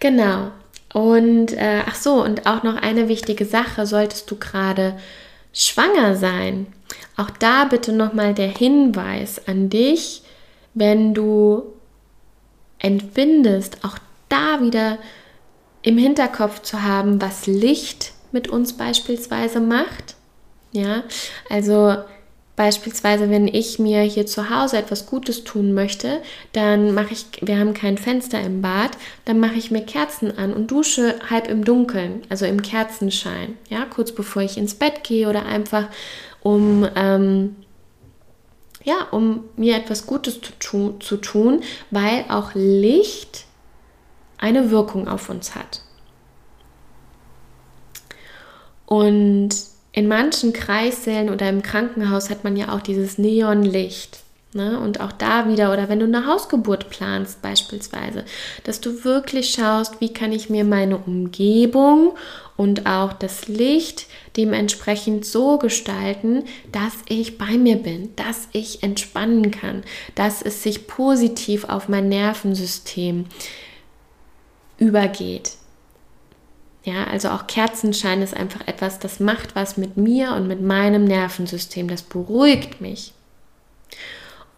Genau, 0.00 0.50
und 0.92 1.52
äh, 1.52 1.82
ach 1.86 1.94
so, 1.94 2.22
und 2.22 2.46
auch 2.46 2.62
noch 2.62 2.76
eine 2.76 3.08
wichtige 3.08 3.44
Sache, 3.44 3.86
solltest 3.86 4.30
du 4.30 4.36
gerade 4.36 4.98
schwanger 5.52 6.16
sein, 6.16 6.66
auch 7.16 7.30
da 7.30 7.64
bitte 7.64 7.92
nochmal 7.92 8.34
der 8.34 8.48
Hinweis 8.48 9.46
an 9.46 9.68
dich, 9.68 10.22
wenn 10.74 11.14
du 11.14 11.64
entbindest, 12.78 13.84
auch 13.84 13.98
da 14.28 14.60
wieder 14.60 14.98
im 15.82 15.98
Hinterkopf 15.98 16.62
zu 16.62 16.82
haben, 16.82 17.20
was 17.20 17.46
Licht 17.46 18.12
mit 18.32 18.48
uns 18.48 18.72
beispielsweise 18.74 19.60
macht. 19.60 20.16
Ja, 20.72 21.02
also 21.48 21.96
Beispielsweise, 22.60 23.30
wenn 23.30 23.48
ich 23.48 23.78
mir 23.78 24.02
hier 24.02 24.26
zu 24.26 24.50
Hause 24.50 24.76
etwas 24.76 25.06
Gutes 25.06 25.44
tun 25.44 25.72
möchte, 25.72 26.20
dann 26.52 26.92
mache 26.92 27.14
ich, 27.14 27.24
wir 27.40 27.58
haben 27.58 27.72
kein 27.72 27.96
Fenster 27.96 28.38
im 28.38 28.60
Bad, 28.60 28.90
dann 29.24 29.40
mache 29.40 29.54
ich 29.54 29.70
mir 29.70 29.80
Kerzen 29.80 30.36
an 30.36 30.52
und 30.52 30.70
dusche 30.70 31.18
halb 31.30 31.48
im 31.48 31.64
Dunkeln, 31.64 32.20
also 32.28 32.44
im 32.44 32.60
Kerzenschein, 32.60 33.56
ja, 33.70 33.86
kurz 33.86 34.12
bevor 34.12 34.42
ich 34.42 34.58
ins 34.58 34.74
Bett 34.74 35.04
gehe 35.04 35.30
oder 35.30 35.46
einfach 35.46 35.88
um, 36.42 36.86
ähm, 36.96 37.56
ja, 38.84 39.08
um 39.10 39.44
mir 39.56 39.78
etwas 39.78 40.04
Gutes 40.04 40.42
zu, 40.42 40.52
tu 40.58 40.98
zu 40.98 41.16
tun, 41.16 41.62
weil 41.90 42.26
auch 42.28 42.50
Licht 42.52 43.46
eine 44.36 44.70
Wirkung 44.70 45.08
auf 45.08 45.30
uns 45.30 45.54
hat. 45.54 45.80
Und 48.84 49.69
in 50.00 50.08
manchen 50.08 50.54
Kreissälen 50.54 51.28
oder 51.28 51.46
im 51.50 51.60
Krankenhaus 51.60 52.30
hat 52.30 52.42
man 52.42 52.56
ja 52.56 52.72
auch 52.74 52.80
dieses 52.80 53.18
Neonlicht. 53.18 54.20
Ne? 54.54 54.80
Und 54.80 54.98
auch 54.98 55.12
da 55.12 55.46
wieder, 55.46 55.74
oder 55.74 55.90
wenn 55.90 55.98
du 55.98 56.06
eine 56.06 56.26
Hausgeburt 56.26 56.88
planst 56.88 57.42
beispielsweise, 57.42 58.24
dass 58.64 58.80
du 58.80 59.04
wirklich 59.04 59.50
schaust, 59.50 60.00
wie 60.00 60.10
kann 60.10 60.32
ich 60.32 60.48
mir 60.48 60.64
meine 60.64 60.96
Umgebung 60.96 62.14
und 62.56 62.86
auch 62.86 63.12
das 63.12 63.46
Licht 63.46 64.06
dementsprechend 64.38 65.26
so 65.26 65.58
gestalten, 65.58 66.44
dass 66.72 66.94
ich 67.06 67.36
bei 67.36 67.58
mir 67.58 67.76
bin, 67.76 68.16
dass 68.16 68.48
ich 68.52 68.82
entspannen 68.82 69.50
kann, 69.50 69.82
dass 70.14 70.40
es 70.40 70.62
sich 70.62 70.86
positiv 70.86 71.64
auf 71.64 71.90
mein 71.90 72.08
Nervensystem 72.08 73.26
übergeht. 74.78 75.59
Ja, 76.82 77.04
also 77.04 77.28
auch 77.28 77.46
Kerzenschein 77.46 78.22
ist 78.22 78.34
einfach 78.34 78.66
etwas, 78.66 78.98
das 78.98 79.20
macht 79.20 79.54
was 79.54 79.76
mit 79.76 79.96
mir 79.96 80.32
und 80.32 80.48
mit 80.48 80.62
meinem 80.62 81.04
Nervensystem. 81.04 81.88
Das 81.88 82.02
beruhigt 82.02 82.80
mich. 82.80 83.12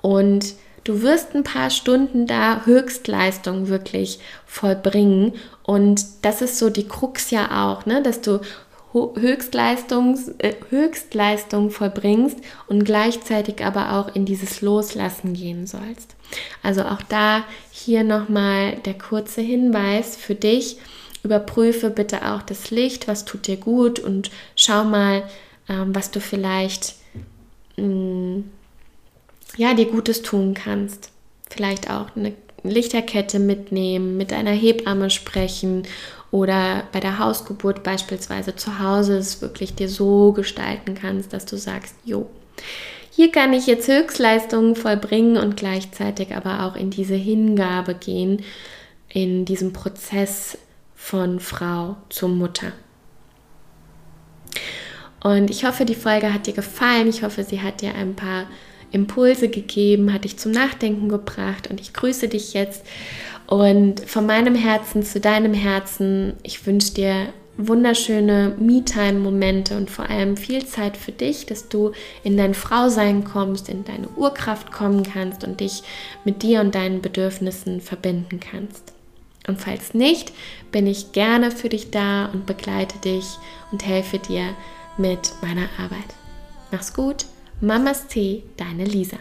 Und 0.00 0.54
du 0.84 1.02
wirst 1.02 1.34
ein 1.34 1.42
paar 1.42 1.70
Stunden 1.70 2.26
da 2.26 2.62
Höchstleistung 2.64 3.68
wirklich 3.68 4.20
vollbringen. 4.46 5.34
Und 5.64 6.04
das 6.22 6.42
ist 6.42 6.58
so 6.58 6.70
die 6.70 6.86
Krux 6.86 7.30
ja 7.30 7.68
auch, 7.68 7.86
ne? 7.86 8.02
dass 8.02 8.20
du 8.20 8.40
Höchstleistung, 8.92 10.18
äh, 10.38 10.52
Höchstleistung 10.68 11.70
vollbringst 11.70 12.38
und 12.66 12.84
gleichzeitig 12.84 13.64
aber 13.64 13.94
auch 13.94 14.14
in 14.14 14.26
dieses 14.26 14.60
Loslassen 14.60 15.32
gehen 15.32 15.66
sollst. 15.66 16.14
Also 16.62 16.82
auch 16.82 17.00
da 17.08 17.44
hier 17.70 18.04
nochmal 18.04 18.76
der 18.84 18.94
kurze 18.94 19.40
Hinweis 19.40 20.16
für 20.16 20.34
dich 20.34 20.76
Überprüfe 21.22 21.90
bitte 21.90 22.30
auch 22.32 22.42
das 22.42 22.70
Licht, 22.70 23.08
was 23.08 23.24
tut 23.24 23.46
dir 23.46 23.56
gut 23.56 23.98
und 23.98 24.30
schau 24.56 24.84
mal, 24.84 25.22
ähm, 25.68 25.94
was 25.94 26.10
du 26.10 26.20
vielleicht 26.20 26.94
mh, 27.76 27.86
mm, 27.86 28.44
ja, 29.56 29.74
dir 29.74 29.86
Gutes 29.86 30.22
tun 30.22 30.54
kannst. 30.54 31.10
Vielleicht 31.50 31.90
auch 31.90 32.16
eine 32.16 32.32
Lichterkette 32.62 33.38
mitnehmen, 33.38 34.16
mit 34.16 34.32
einer 34.32 34.52
Hebamme 34.52 35.10
sprechen 35.10 35.82
oder 36.30 36.84
bei 36.92 37.00
der 37.00 37.18
Hausgeburt 37.18 37.82
beispielsweise 37.82 38.56
zu 38.56 38.78
Hause 38.78 39.18
es 39.18 39.42
wirklich 39.42 39.74
dir 39.74 39.88
so 39.88 40.32
gestalten 40.32 40.94
kannst, 40.94 41.32
dass 41.32 41.44
du 41.44 41.56
sagst, 41.56 41.94
jo, 42.04 42.28
hier 43.10 43.30
kann 43.30 43.52
ich 43.52 43.66
jetzt 43.66 43.88
Höchstleistungen 43.88 44.74
vollbringen 44.74 45.36
und 45.36 45.56
gleichzeitig 45.56 46.34
aber 46.34 46.64
auch 46.64 46.76
in 46.76 46.90
diese 46.90 47.14
Hingabe 47.14 47.94
gehen, 47.94 48.42
in 49.10 49.44
diesem 49.44 49.74
Prozess 49.74 50.56
von 51.02 51.40
Frau 51.40 51.96
zu 52.10 52.28
Mutter. 52.28 52.72
Und 55.22 55.50
ich 55.50 55.64
hoffe, 55.64 55.84
die 55.84 55.96
Folge 55.96 56.32
hat 56.32 56.46
dir 56.46 56.54
gefallen. 56.54 57.08
Ich 57.08 57.24
hoffe, 57.24 57.42
sie 57.42 57.60
hat 57.60 57.82
dir 57.82 57.94
ein 57.96 58.14
paar 58.14 58.46
Impulse 58.92 59.48
gegeben, 59.48 60.12
hat 60.12 60.24
dich 60.24 60.38
zum 60.38 60.52
Nachdenken 60.52 61.08
gebracht 61.08 61.68
und 61.68 61.80
ich 61.80 61.92
grüße 61.92 62.28
dich 62.28 62.54
jetzt. 62.54 62.86
Und 63.48 64.00
von 64.08 64.26
meinem 64.26 64.54
Herzen 64.54 65.02
zu 65.02 65.18
deinem 65.18 65.54
Herzen, 65.54 66.34
ich 66.44 66.64
wünsche 66.66 66.94
dir 66.94 67.32
wunderschöne 67.58 68.56
Me-Time-Momente 68.58 69.76
und 69.76 69.90
vor 69.90 70.08
allem 70.08 70.36
viel 70.36 70.64
Zeit 70.64 70.96
für 70.96 71.12
dich, 71.12 71.46
dass 71.46 71.68
du 71.68 71.92
in 72.22 72.36
dein 72.36 72.54
Frausein 72.54 73.24
kommst, 73.24 73.68
in 73.68 73.84
deine 73.84 74.08
Urkraft 74.16 74.70
kommen 74.70 75.02
kannst 75.02 75.42
und 75.44 75.60
dich 75.60 75.82
mit 76.24 76.42
dir 76.42 76.60
und 76.60 76.74
deinen 76.74 77.02
Bedürfnissen 77.02 77.80
verbinden 77.80 78.40
kannst. 78.40 78.94
Und 79.46 79.60
falls 79.60 79.94
nicht, 79.94 80.32
bin 80.70 80.86
ich 80.86 81.12
gerne 81.12 81.50
für 81.50 81.68
dich 81.68 81.90
da 81.90 82.26
und 82.26 82.46
begleite 82.46 82.98
dich 82.98 83.26
und 83.72 83.84
helfe 83.84 84.18
dir 84.18 84.54
mit 84.96 85.32
meiner 85.42 85.68
Arbeit. 85.78 86.14
Mach's 86.70 86.94
gut, 86.94 87.26
Mamas 87.60 88.06
Tee, 88.06 88.44
deine 88.56 88.84
Lisa. 88.84 89.18